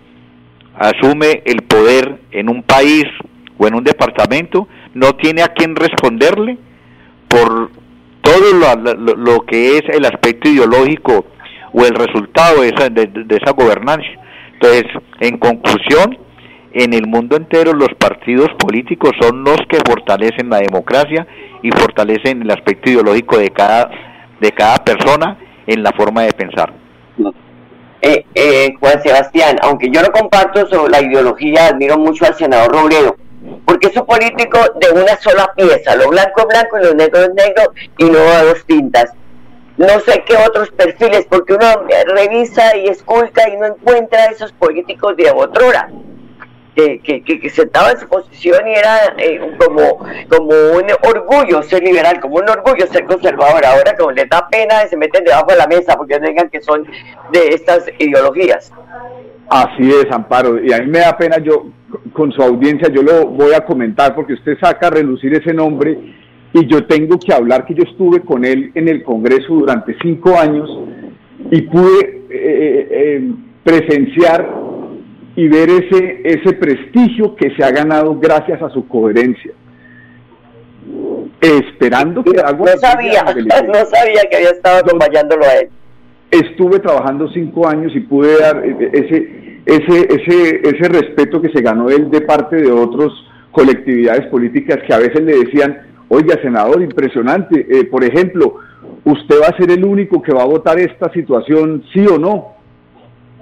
asume 0.75 1.43
el 1.45 1.63
poder 1.63 2.21
en 2.31 2.49
un 2.49 2.63
país 2.63 3.05
o 3.57 3.67
en 3.67 3.75
un 3.75 3.83
departamento, 3.83 4.67
no 4.93 5.13
tiene 5.13 5.43
a 5.43 5.49
quién 5.49 5.75
responderle 5.75 6.57
por 7.27 7.69
todo 8.21 8.53
lo, 8.53 9.15
lo, 9.15 9.41
que 9.41 9.77
es 9.77 9.83
el 9.89 10.05
aspecto 10.05 10.49
ideológico 10.49 11.25
o 11.73 11.85
el 11.85 11.95
resultado 11.95 12.61
de 12.61 12.69
esa, 12.69 12.89
de 12.89 13.37
esa 13.41 13.51
gobernancia. 13.51 14.19
Entonces, 14.53 14.85
en 15.19 15.37
conclusión, 15.37 16.17
en 16.73 16.93
el 16.93 17.07
mundo 17.07 17.35
entero 17.35 17.73
los 17.73 17.89
partidos 17.97 18.49
políticos 18.57 19.11
son 19.19 19.43
los 19.43 19.57
que 19.69 19.77
fortalecen 19.85 20.49
la 20.49 20.59
democracia 20.59 21.27
y 21.61 21.71
fortalecen 21.71 22.41
el 22.41 22.51
aspecto 22.51 22.89
ideológico 22.89 23.37
de 23.37 23.49
cada 23.49 23.89
de 24.39 24.51
cada 24.51 24.77
persona 24.77 25.37
en 25.67 25.83
la 25.83 25.91
forma 25.91 26.23
de 26.23 26.31
pensar. 26.31 26.73
Eh, 28.01 28.25
eh, 28.33 28.73
Juan 28.79 29.01
Sebastián, 29.03 29.57
aunque 29.61 29.89
yo 29.91 30.01
no 30.01 30.11
comparto 30.11 30.65
la 30.87 31.01
ideología, 31.01 31.67
admiro 31.67 31.99
mucho 31.99 32.25
al 32.25 32.33
senador 32.33 32.71
Robledo, 32.71 33.15
porque 33.65 33.87
es 33.87 33.97
un 33.97 34.07
político 34.07 34.57
de 34.79 34.89
una 34.99 35.15
sola 35.19 35.53
pieza, 35.55 35.95
lo 35.95 36.09
blanco 36.09 36.41
es 36.41 36.47
blanco 36.47 36.79
y 36.79 36.83
lo 36.85 36.93
negro 36.95 37.21
es 37.21 37.33
negro 37.35 37.73
y 37.99 38.05
no 38.05 38.19
a 38.19 38.43
dos 38.43 38.65
tintas. 38.65 39.13
No 39.77 39.99
sé 39.99 40.23
qué 40.27 40.35
otros 40.35 40.71
perfiles, 40.71 41.27
porque 41.29 41.53
uno 41.53 41.67
revisa 42.15 42.75
y 42.77 42.87
esculta 42.87 43.47
y 43.49 43.57
no 43.57 43.67
encuentra 43.67 44.25
esos 44.25 44.51
políticos 44.53 45.15
de 45.17 45.29
otrora 45.31 45.89
que, 46.75 46.99
que, 46.99 47.21
que, 47.21 47.49
sentaba 47.49 47.91
en 47.91 47.99
su 47.99 48.07
posición 48.07 48.67
y 48.67 48.71
era 48.71 48.97
eh, 49.17 49.39
como, 49.57 49.99
como 50.29 50.49
un 50.49 50.85
orgullo 51.03 51.61
ser 51.63 51.83
liberal, 51.83 52.19
como 52.21 52.35
un 52.35 52.49
orgullo 52.49 52.87
ser 52.87 53.05
conservador. 53.05 53.65
Ahora 53.65 53.95
como 53.97 54.11
les 54.11 54.29
da 54.29 54.47
pena 54.49 54.87
se 54.87 54.97
meten 54.97 55.23
debajo 55.23 55.51
de 55.51 55.57
la 55.57 55.67
mesa 55.67 55.97
porque 55.97 56.19
no 56.19 56.27
digan 56.27 56.49
que 56.49 56.61
son 56.61 56.87
de 57.31 57.49
estas 57.49 57.85
ideologías. 57.99 58.71
Así 59.49 59.89
es, 59.89 60.09
Amparo. 60.11 60.63
Y 60.63 60.71
a 60.71 60.79
mí 60.79 60.87
me 60.87 60.99
da 60.99 61.17
pena 61.17 61.37
yo, 61.39 61.65
con 62.13 62.31
su 62.31 62.41
audiencia, 62.41 62.87
yo 62.89 63.03
lo 63.03 63.27
voy 63.27 63.53
a 63.53 63.65
comentar 63.65 64.15
porque 64.15 64.33
usted 64.33 64.57
saca 64.61 64.87
a 64.87 64.91
relucir 64.91 65.33
ese 65.33 65.53
nombre 65.53 65.97
y 66.53 66.67
yo 66.67 66.85
tengo 66.85 67.19
que 67.19 67.33
hablar 67.33 67.65
que 67.65 67.73
yo 67.73 67.83
estuve 67.83 68.21
con 68.21 68.45
él 68.45 68.71
en 68.75 68.87
el 68.87 69.03
Congreso 69.03 69.53
durante 69.53 69.95
cinco 70.01 70.39
años 70.39 70.69
y 71.49 71.61
pude 71.63 71.99
eh, 71.99 72.31
eh, 72.31 72.87
eh 72.91 73.31
presenciar 73.63 74.60
y 75.35 75.47
ver 75.47 75.69
ese, 75.69 76.21
ese 76.23 76.53
prestigio 76.53 77.35
que 77.35 77.55
se 77.55 77.63
ha 77.63 77.71
ganado 77.71 78.19
gracias 78.19 78.61
a 78.61 78.69
su 78.69 78.87
coherencia. 78.87 79.53
Esperando 81.39 82.23
que 82.23 82.39
algo... 82.39 82.65
No 82.65 82.77
sabía, 82.77 83.23
no 83.67 83.85
sabía 83.85 84.21
que 84.29 84.37
había 84.37 84.49
estado 84.49 84.79
acompañándolo 84.79 85.45
a 85.45 85.53
él. 85.53 85.69
Estuve 86.29 86.79
trabajando 86.79 87.29
cinco 87.31 87.67
años 87.67 87.91
y 87.95 88.01
pude 88.01 88.39
dar 88.39 88.63
ese, 88.65 89.61
ese, 89.65 90.07
ese, 90.09 90.61
ese 90.63 90.89
respeto 90.89 91.41
que 91.41 91.49
se 91.49 91.61
ganó 91.61 91.89
él 91.89 92.09
de 92.09 92.21
parte 92.21 92.57
de 92.57 92.71
otras 92.71 93.11
colectividades 93.51 94.27
políticas 94.27 94.79
que 94.87 94.93
a 94.93 94.99
veces 94.99 95.21
le 95.21 95.39
decían, 95.39 95.77
oiga, 96.07 96.35
senador, 96.41 96.81
impresionante, 96.81 97.65
eh, 97.69 97.85
por 97.85 98.03
ejemplo, 98.03 98.55
usted 99.05 99.35
va 99.41 99.47
a 99.47 99.57
ser 99.57 99.71
el 99.71 99.83
único 99.83 100.21
que 100.21 100.33
va 100.33 100.43
a 100.43 100.47
votar 100.47 100.79
esta 100.79 101.11
situación, 101.11 101.83
sí 101.93 102.05
o 102.05 102.17
no. 102.17 102.55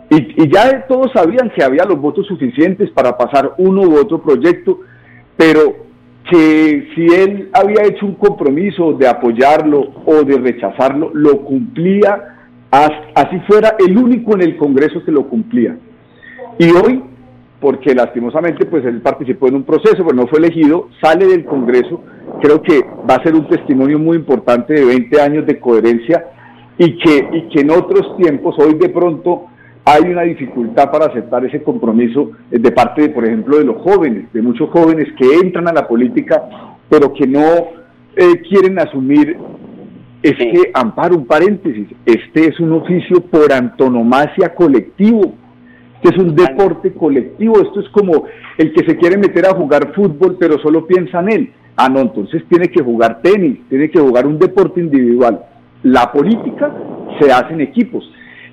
Y, 0.09 0.49
ya 0.51 0.87
todos 0.87 1.11
sabían 1.13 1.51
que 1.55 1.63
había 1.63 1.85
los 1.85 1.99
votos 2.01 2.25
suficientes 2.25 2.89
para 2.91 3.17
pasar 3.17 3.53
uno 3.57 3.81
u 3.81 3.95
otro 3.95 4.21
proyecto, 4.21 4.79
pero 5.37 5.75
que 6.29 6.89
si 6.95 7.05
él 7.13 7.49
había 7.53 7.83
hecho 7.85 8.05
un 8.05 8.15
compromiso 8.15 8.93
de 8.93 9.07
apoyarlo 9.07 9.91
o 10.05 10.23
de 10.23 10.37
rechazarlo, 10.37 11.11
lo 11.13 11.41
cumplía, 11.43 12.35
así 12.71 13.39
fuera 13.47 13.75
el 13.79 13.97
único 13.97 14.33
en 14.35 14.41
el 14.41 14.57
Congreso 14.57 15.03
que 15.03 15.11
lo 15.11 15.27
cumplía. 15.27 15.77
Y 16.57 16.71
hoy, 16.71 17.03
porque 17.59 17.93
lastimosamente 17.93 18.65
pues 18.65 18.85
él 18.85 19.01
participó 19.01 19.47
en 19.47 19.55
un 19.55 19.63
proceso, 19.63 19.97
pero 19.97 20.13
no 20.13 20.27
fue 20.27 20.39
elegido, 20.39 20.89
sale 21.01 21.25
del 21.25 21.45
Congreso, 21.45 22.01
creo 22.41 22.61
que 22.61 22.81
va 23.09 23.15
a 23.15 23.23
ser 23.23 23.35
un 23.35 23.47
testimonio 23.47 23.99
muy 23.99 24.17
importante 24.17 24.73
de 24.73 24.85
20 24.85 25.21
años 25.21 25.45
de 25.45 25.59
coherencia 25.59 26.25
y 26.77 26.97
que, 26.97 27.29
y 27.33 27.49
que 27.49 27.61
en 27.61 27.71
otros 27.71 28.15
tiempos, 28.17 28.55
hoy 28.59 28.75
de 28.75 28.89
pronto, 28.89 29.48
hay 29.91 30.03
una 30.11 30.21
dificultad 30.21 30.91
para 30.91 31.05
aceptar 31.05 31.43
ese 31.45 31.63
compromiso 31.63 32.31
eh, 32.51 32.59
de 32.59 32.71
parte, 32.71 33.01
de, 33.03 33.09
por 33.09 33.25
ejemplo, 33.25 33.57
de 33.57 33.65
los 33.65 33.81
jóvenes, 33.81 34.31
de 34.31 34.41
muchos 34.41 34.69
jóvenes 34.69 35.07
que 35.17 35.25
entran 35.41 35.67
a 35.67 35.73
la 35.73 35.87
política, 35.87 36.43
pero 36.87 37.11
que 37.13 37.25
no 37.25 37.41
eh, 38.15 38.41
quieren 38.47 38.77
asumir 38.79 39.37
este 40.21 40.71
amparo, 40.73 41.15
un 41.15 41.25
paréntesis, 41.25 41.87
este 42.05 42.49
es 42.49 42.59
un 42.59 42.73
oficio 42.73 43.21
por 43.21 43.51
antonomasia 43.51 44.53
colectivo, 44.53 45.33
este 45.95 46.15
es 46.15 46.21
un 46.21 46.35
deporte 46.35 46.93
colectivo, 46.93 47.61
esto 47.61 47.79
es 47.79 47.89
como 47.89 48.25
el 48.57 48.73
que 48.73 48.85
se 48.85 48.97
quiere 48.97 49.17
meter 49.17 49.45
a 49.45 49.55
jugar 49.55 49.93
fútbol 49.93 50.37
pero 50.39 50.59
solo 50.59 50.85
piensa 50.85 51.21
en 51.21 51.31
él. 51.31 51.53
Ah, 51.77 51.87
no, 51.87 52.01
entonces 52.01 52.43
tiene 52.49 52.67
que 52.67 52.83
jugar 52.83 53.21
tenis, 53.21 53.59
tiene 53.69 53.89
que 53.89 53.99
jugar 53.99 54.27
un 54.27 54.37
deporte 54.37 54.81
individual. 54.81 55.45
La 55.83 56.11
política 56.11 56.75
se 57.19 57.31
hace 57.31 57.53
en 57.53 57.61
equipos. 57.61 58.03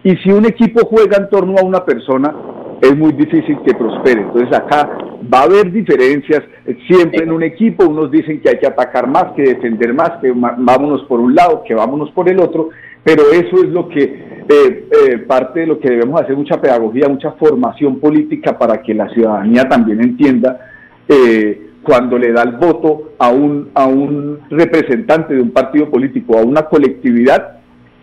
Y 0.06 0.16
si 0.18 0.30
un 0.30 0.46
equipo 0.46 0.86
juega 0.86 1.16
en 1.16 1.28
torno 1.28 1.58
a 1.58 1.64
una 1.64 1.84
persona, 1.84 2.32
es 2.80 2.96
muy 2.96 3.10
difícil 3.10 3.58
que 3.66 3.74
prospere. 3.74 4.20
Entonces 4.20 4.56
acá 4.56 4.88
va 5.34 5.40
a 5.40 5.42
haber 5.42 5.72
diferencias 5.72 6.44
siempre 6.86 7.24
en 7.24 7.32
un 7.32 7.42
equipo. 7.42 7.84
Unos 7.84 8.12
dicen 8.12 8.40
que 8.40 8.50
hay 8.50 8.58
que 8.60 8.68
atacar 8.68 9.08
más, 9.08 9.32
que 9.34 9.42
defender 9.42 9.92
más, 9.94 10.12
que 10.22 10.30
vámonos 10.30 11.02
por 11.08 11.18
un 11.18 11.34
lado, 11.34 11.64
que 11.66 11.74
vámonos 11.74 12.12
por 12.12 12.28
el 12.28 12.38
otro. 12.38 12.68
Pero 13.02 13.24
eso 13.32 13.56
es 13.56 13.68
lo 13.70 13.88
que 13.88 14.02
eh, 14.04 14.88
eh, 14.92 15.18
parte 15.26 15.58
de 15.60 15.66
lo 15.66 15.80
que 15.80 15.90
debemos 15.90 16.20
hacer, 16.20 16.36
mucha 16.36 16.60
pedagogía, 16.60 17.08
mucha 17.08 17.32
formación 17.32 17.98
política 17.98 18.56
para 18.56 18.80
que 18.82 18.94
la 18.94 19.08
ciudadanía 19.08 19.68
también 19.68 20.00
entienda 20.00 20.60
eh, 21.08 21.70
cuando 21.82 22.16
le 22.16 22.30
da 22.30 22.44
el 22.44 22.52
voto 22.52 23.14
a 23.18 23.30
un, 23.30 23.70
a 23.74 23.88
un 23.88 24.38
representante 24.50 25.34
de 25.34 25.42
un 25.42 25.50
partido 25.50 25.90
político, 25.90 26.38
a 26.38 26.42
una 26.42 26.62
colectividad, 26.62 27.55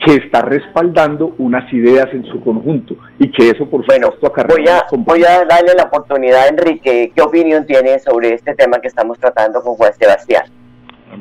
que 0.06 0.16
está 0.16 0.42
respaldando 0.42 1.34
unas 1.38 1.72
ideas 1.74 2.08
en 2.14 2.26
su 2.26 2.42
conjunto 2.42 2.96
y 3.20 3.32
que 3.32 3.50
eso 3.50 3.70
por 3.70 3.86
supuesto 3.86 4.32
voy 4.48 4.68
a, 4.68 4.86
voy 4.98 5.24
a 5.24 5.46
darle 5.46 5.74
la 5.78 5.84
oportunidad 5.84 6.48
Enrique 6.48 7.12
¿qué 7.16 7.22
opinión 7.22 7.66
tiene 7.66 8.00
sobre 8.00 8.34
este 8.34 8.54
tema 8.56 8.80
que 8.80 8.88
estamos 8.88 9.18
tratando 9.20 9.62
con 9.62 9.76
Juan 9.76 9.94
Sebastián? 9.94 10.44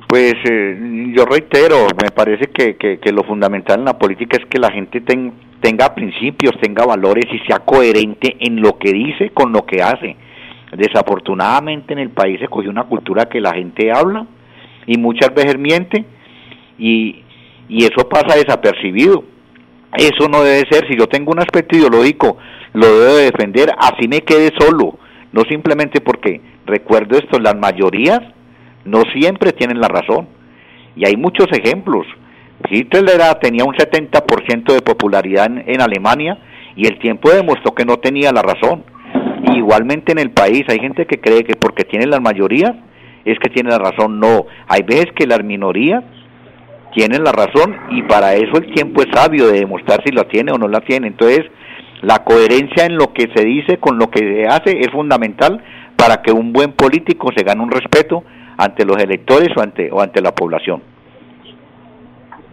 Pues 0.08 0.34
eh, 0.50 1.12
yo 1.14 1.24
reitero, 1.26 1.86
me 2.02 2.10
parece 2.10 2.46
que, 2.46 2.76
que, 2.76 3.12
lo 3.12 3.24
fundamental 3.24 3.78
en 3.78 3.84
la 3.84 3.98
política 3.98 4.38
es 4.40 4.46
que 4.46 4.58
la 4.58 4.70
gente 4.70 5.00
tenga 5.00 5.94
principios, 5.94 6.52
tenga 6.60 6.84
valores 6.84 7.26
y 7.32 7.38
sea 7.46 7.58
coherente 7.58 8.36
en 8.40 8.60
lo 8.60 8.78
que 8.78 8.92
dice 8.92 9.30
con 9.30 9.52
lo 9.52 9.66
que 9.66 9.82
hace. 9.82 10.16
Desafortunadamente 10.76 11.92
en 11.92 11.98
el 11.98 12.10
país 12.10 12.40
se 12.40 12.48
cogió 12.48 12.70
una 12.70 12.84
cultura 12.84 13.26
que 13.26 13.40
la 13.40 13.52
gente 13.52 13.92
habla 13.92 14.26
y 14.86 14.96
muchas 14.96 15.34
veces 15.34 15.58
miente 15.58 16.04
y, 16.78 17.21
y 17.72 17.84
eso 17.84 18.06
pasa 18.06 18.36
desapercibido. 18.36 19.24
Eso 19.96 20.28
no 20.28 20.42
debe 20.42 20.68
ser, 20.70 20.86
si 20.88 20.96
yo 20.96 21.06
tengo 21.06 21.32
un 21.32 21.40
aspecto 21.40 21.76
ideológico, 21.76 22.36
lo 22.74 22.86
debo 22.86 23.16
defender, 23.16 23.70
así 23.78 24.08
me 24.08 24.20
quede 24.20 24.50
solo, 24.58 24.98
no 25.32 25.42
simplemente 25.48 26.02
porque, 26.02 26.40
recuerdo 26.66 27.16
esto, 27.16 27.38
las 27.38 27.56
mayorías 27.56 28.20
no 28.84 29.02
siempre 29.14 29.52
tienen 29.52 29.80
la 29.80 29.88
razón. 29.88 30.28
Y 30.96 31.06
hay 31.06 31.16
muchos 31.16 31.46
ejemplos. 31.52 32.06
Hitler 32.68 33.04
era, 33.14 33.34
tenía 33.38 33.64
un 33.64 33.74
70% 33.74 34.72
de 34.72 34.82
popularidad 34.82 35.46
en, 35.66 35.80
Alemania 35.80 36.38
y 36.76 36.86
el 36.86 36.98
tiempo 36.98 37.30
demostró 37.30 37.74
que 37.74 37.86
no 37.86 37.96
tenía 37.96 38.32
la 38.32 38.42
razón. 38.42 38.84
igualmente 39.54 40.12
en 40.12 40.18
el 40.18 40.30
país 40.30 40.64
hay 40.68 40.78
gente 40.78 41.06
que 41.06 41.20
cree 41.20 41.44
que 41.44 41.56
porque 41.56 41.84
tiene 41.84 42.06
las 42.06 42.20
mayorías 42.20 42.72
es 43.24 43.38
que 43.38 43.48
tiene 43.48 43.70
la 43.70 43.78
razón. 43.78 44.20
No, 44.20 44.46
hay 44.68 44.82
veces 44.82 45.06
que 45.14 45.26
las 45.26 45.42
minorías 45.42 46.04
tienen 46.94 47.24
la 47.24 47.32
razón 47.32 47.76
y 47.90 48.02
para 48.02 48.34
eso 48.34 48.56
el 48.56 48.72
tiempo 48.72 49.02
es 49.02 49.08
sabio 49.12 49.48
de 49.48 49.60
demostrar 49.60 50.02
si 50.04 50.12
la 50.12 50.24
tiene 50.24 50.52
o 50.52 50.58
no 50.58 50.68
la 50.68 50.80
tiene. 50.80 51.08
Entonces, 51.08 51.42
la 52.02 52.24
coherencia 52.24 52.84
en 52.84 52.96
lo 52.96 53.12
que 53.12 53.28
se 53.34 53.44
dice 53.44 53.78
con 53.78 53.98
lo 53.98 54.10
que 54.10 54.20
se 54.20 54.46
hace 54.46 54.80
es 54.80 54.90
fundamental 54.90 55.62
para 55.96 56.22
que 56.22 56.32
un 56.32 56.52
buen 56.52 56.72
político 56.72 57.30
se 57.36 57.44
gane 57.44 57.62
un 57.62 57.70
respeto 57.70 58.24
ante 58.56 58.84
los 58.84 58.98
electores 58.98 59.48
o 59.56 59.60
ante, 59.60 59.90
o 59.90 60.00
ante 60.00 60.20
la 60.20 60.34
población. 60.34 60.82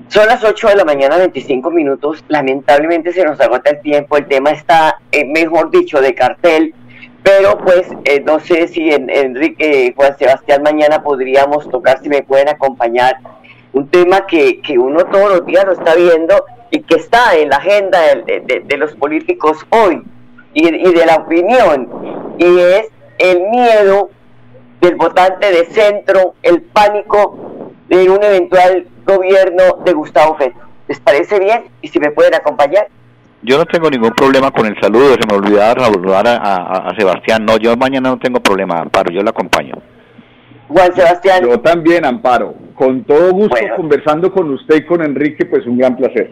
Son 0.08 0.26
las 0.26 0.44
8 0.44 0.70
de 0.70 0.76
la 0.76 0.86
mañana, 0.86 1.18
25 1.18 1.70
minutos. 1.70 2.24
Lamentablemente 2.30 3.14
se 3.14 3.24
nos 3.24 3.40
agota 3.40 3.70
el 3.70 3.82
tiempo. 3.82 4.18
El 4.18 4.28
tema 4.28 4.50
está, 4.50 5.00
eh, 5.12 5.24
mejor 5.26 5.70
dicho, 5.70 6.02
de 6.02 6.16
cartel. 6.16 6.74
Pero 7.22 7.58
pues 7.60 7.88
eh, 8.06 8.22
no 8.26 8.40
sé 8.40 8.68
si 8.68 8.90
Enrique, 8.92 9.94
Juan 9.96 10.18
Sebastián, 10.18 10.64
mañana 10.64 11.04
podríamos 11.04 11.70
tocar, 11.70 12.00
si 12.02 12.10
me 12.10 12.24
pueden 12.24 12.50
acompañar. 12.50 13.18
Un 13.80 13.88
tema 13.88 14.28
que, 14.28 14.60
que 14.60 14.78
uno 14.78 15.06
todos 15.06 15.38
los 15.38 15.46
días 15.46 15.64
lo 15.64 15.72
está 15.72 15.96
viendo 15.96 16.44
y 16.70 16.82
que 16.82 16.96
está 16.96 17.34
en 17.38 17.48
la 17.48 17.56
agenda 17.56 17.98
de, 18.26 18.64
de, 18.66 18.78
los 18.78 18.94
políticos 18.96 19.66
hoy 19.70 20.04
y, 20.54 20.68
y 20.68 20.94
de 20.94 21.06
la 21.06 21.16
opinión. 21.16 21.88
Y 22.38 22.60
es 22.60 22.90
el 23.20 23.40
miedo 23.50 24.10
del 24.82 24.96
votante 24.96 25.50
de 25.50 25.66
centro, 25.68 26.34
el 26.44 26.62
pánico 26.62 27.72
de 27.88 28.10
un 28.10 28.22
eventual 28.22 28.86
gobierno 29.06 29.64
de 29.86 29.94
Gustavo 29.94 30.36
Petro. 30.36 30.60
¿Les 30.90 31.00
parece 31.00 31.40
bien? 31.40 31.64
Y 31.82 31.88
si 31.88 32.02
me 32.02 32.12
pueden 32.12 32.36
acompañar. 32.36 32.90
Yo 33.44 33.58
no 33.58 33.66
tengo 33.66 33.90
ningún 33.90 34.12
problema 34.12 34.52
con 34.52 34.66
el 34.66 34.78
saludo, 34.82 35.14
se 35.14 35.26
me 35.26 35.38
olvidaba 35.38 35.86
saludar 35.86 36.28
a, 36.28 36.94
Sebastián. 36.98 37.46
No, 37.46 37.56
yo 37.56 37.78
mañana 37.78 38.10
no 38.10 38.20
tengo 38.20 38.42
problema, 38.42 38.82
Amparo, 38.82 39.10
yo 39.10 39.22
le 39.22 39.30
acompaño. 39.30 39.76
Juan 40.70 40.96
Sebastián. 40.96 41.44
Yo 41.44 41.60
también, 41.60 42.06
Amparo. 42.06 42.56
Con 42.76 43.04
todo 43.04 43.34
gusto 43.34 43.58
conversando 43.76 44.32
con 44.32 44.52
usted 44.54 44.76
y 44.78 44.86
con 44.86 45.02
Enrique, 45.04 45.46
pues 45.46 45.66
un 45.66 45.78
gran 45.78 45.98
placer. 45.98 46.32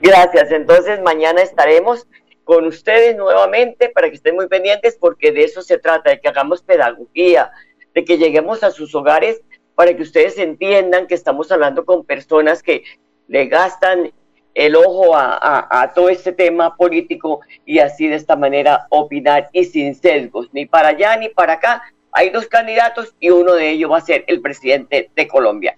Gracias. 0.00 0.50
Entonces, 0.50 1.02
mañana 1.02 1.42
estaremos 1.42 2.06
con 2.44 2.66
ustedes 2.66 3.16
nuevamente 3.16 3.90
para 3.90 4.08
que 4.08 4.16
estén 4.16 4.34
muy 4.34 4.48
pendientes 4.48 4.96
porque 4.98 5.32
de 5.32 5.44
eso 5.44 5.60
se 5.62 5.78
trata, 5.78 6.10
de 6.10 6.20
que 6.20 6.28
hagamos 6.28 6.62
pedagogía, 6.62 7.50
de 7.94 8.04
que 8.04 8.16
lleguemos 8.16 8.62
a 8.64 8.70
sus 8.70 8.94
hogares 8.94 9.42
para 9.74 9.94
que 9.94 10.02
ustedes 10.02 10.38
entiendan 10.38 11.06
que 11.06 11.14
estamos 11.14 11.52
hablando 11.52 11.84
con 11.84 12.04
personas 12.04 12.62
que 12.62 12.82
le 13.28 13.46
gastan 13.46 14.12
el 14.54 14.74
ojo 14.74 15.12
a, 15.14 15.92
todo 15.94 16.08
este 16.08 16.32
tema 16.32 16.76
político 16.76 17.40
y 17.64 17.78
así 17.78 18.08
de 18.08 18.16
esta 18.16 18.36
manera 18.36 18.86
opinar 18.90 19.48
y 19.52 19.64
sin 19.64 19.94
sesgos, 19.94 20.48
ni 20.52 20.66
para 20.66 20.88
allá 20.88 21.16
ni 21.16 21.28
para 21.28 21.54
acá. 21.54 21.82
Hay 22.12 22.30
dos 22.30 22.46
candidatos 22.46 23.14
y 23.20 23.30
uno 23.30 23.54
de 23.54 23.70
ellos 23.70 23.90
va 23.90 23.98
a 23.98 24.02
ser 24.02 24.24
el 24.26 24.40
presidente 24.40 25.10
de 25.14 25.28
Colombia. 25.28 25.76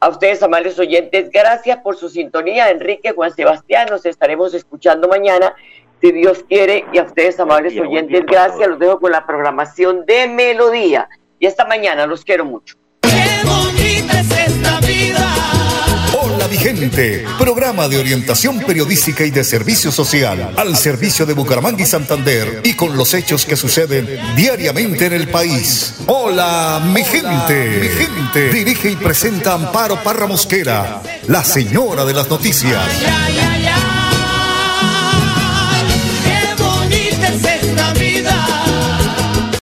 A 0.00 0.08
ustedes, 0.08 0.42
amables 0.42 0.78
oyentes, 0.78 1.30
gracias 1.30 1.78
por 1.78 1.96
su 1.96 2.08
sintonía. 2.08 2.70
Enrique, 2.70 3.12
Juan 3.12 3.34
Sebastián, 3.34 3.88
nos 3.90 4.04
estaremos 4.04 4.52
escuchando 4.52 5.08
mañana, 5.08 5.54
si 6.00 6.12
Dios 6.12 6.44
quiere. 6.46 6.84
Y 6.92 6.98
a 6.98 7.04
ustedes, 7.04 7.40
amables 7.40 7.78
oyentes, 7.78 8.26
gracias. 8.26 8.68
Los 8.68 8.78
dejo 8.78 9.00
con 9.00 9.12
la 9.12 9.24
programación 9.24 10.04
de 10.04 10.26
Melodía. 10.28 11.08
Y 11.38 11.46
esta 11.46 11.64
mañana 11.64 12.06
los 12.06 12.24
quiero 12.24 12.44
mucho. 12.44 12.76
Hola 16.16 16.46
Vigente, 16.46 17.24
programa 17.38 17.88
de 17.88 17.98
orientación 17.98 18.60
periodística 18.60 19.24
y 19.24 19.32
de 19.32 19.42
servicio 19.42 19.90
social 19.90 20.54
al 20.56 20.76
servicio 20.76 21.26
de 21.26 21.32
Bucaramanga 21.32 21.82
y 21.82 21.86
Santander 21.86 22.60
y 22.62 22.74
con 22.74 22.96
los 22.96 23.14
hechos 23.14 23.44
que 23.44 23.56
suceden 23.56 24.08
diariamente 24.36 25.06
en 25.06 25.12
el 25.12 25.28
país. 25.28 25.94
Hola 26.06 26.80
mi 26.84 27.02
gente, 27.02 27.80
mi 27.80 27.88
gente. 27.88 28.52
Dirige 28.52 28.92
y 28.92 28.96
presenta 28.96 29.54
Amparo 29.54 30.04
Parra 30.04 30.28
Mosquera, 30.28 31.02
la 31.26 31.42
señora 31.42 32.04
de 32.04 32.14
las 32.14 32.30
noticias. 32.30 32.80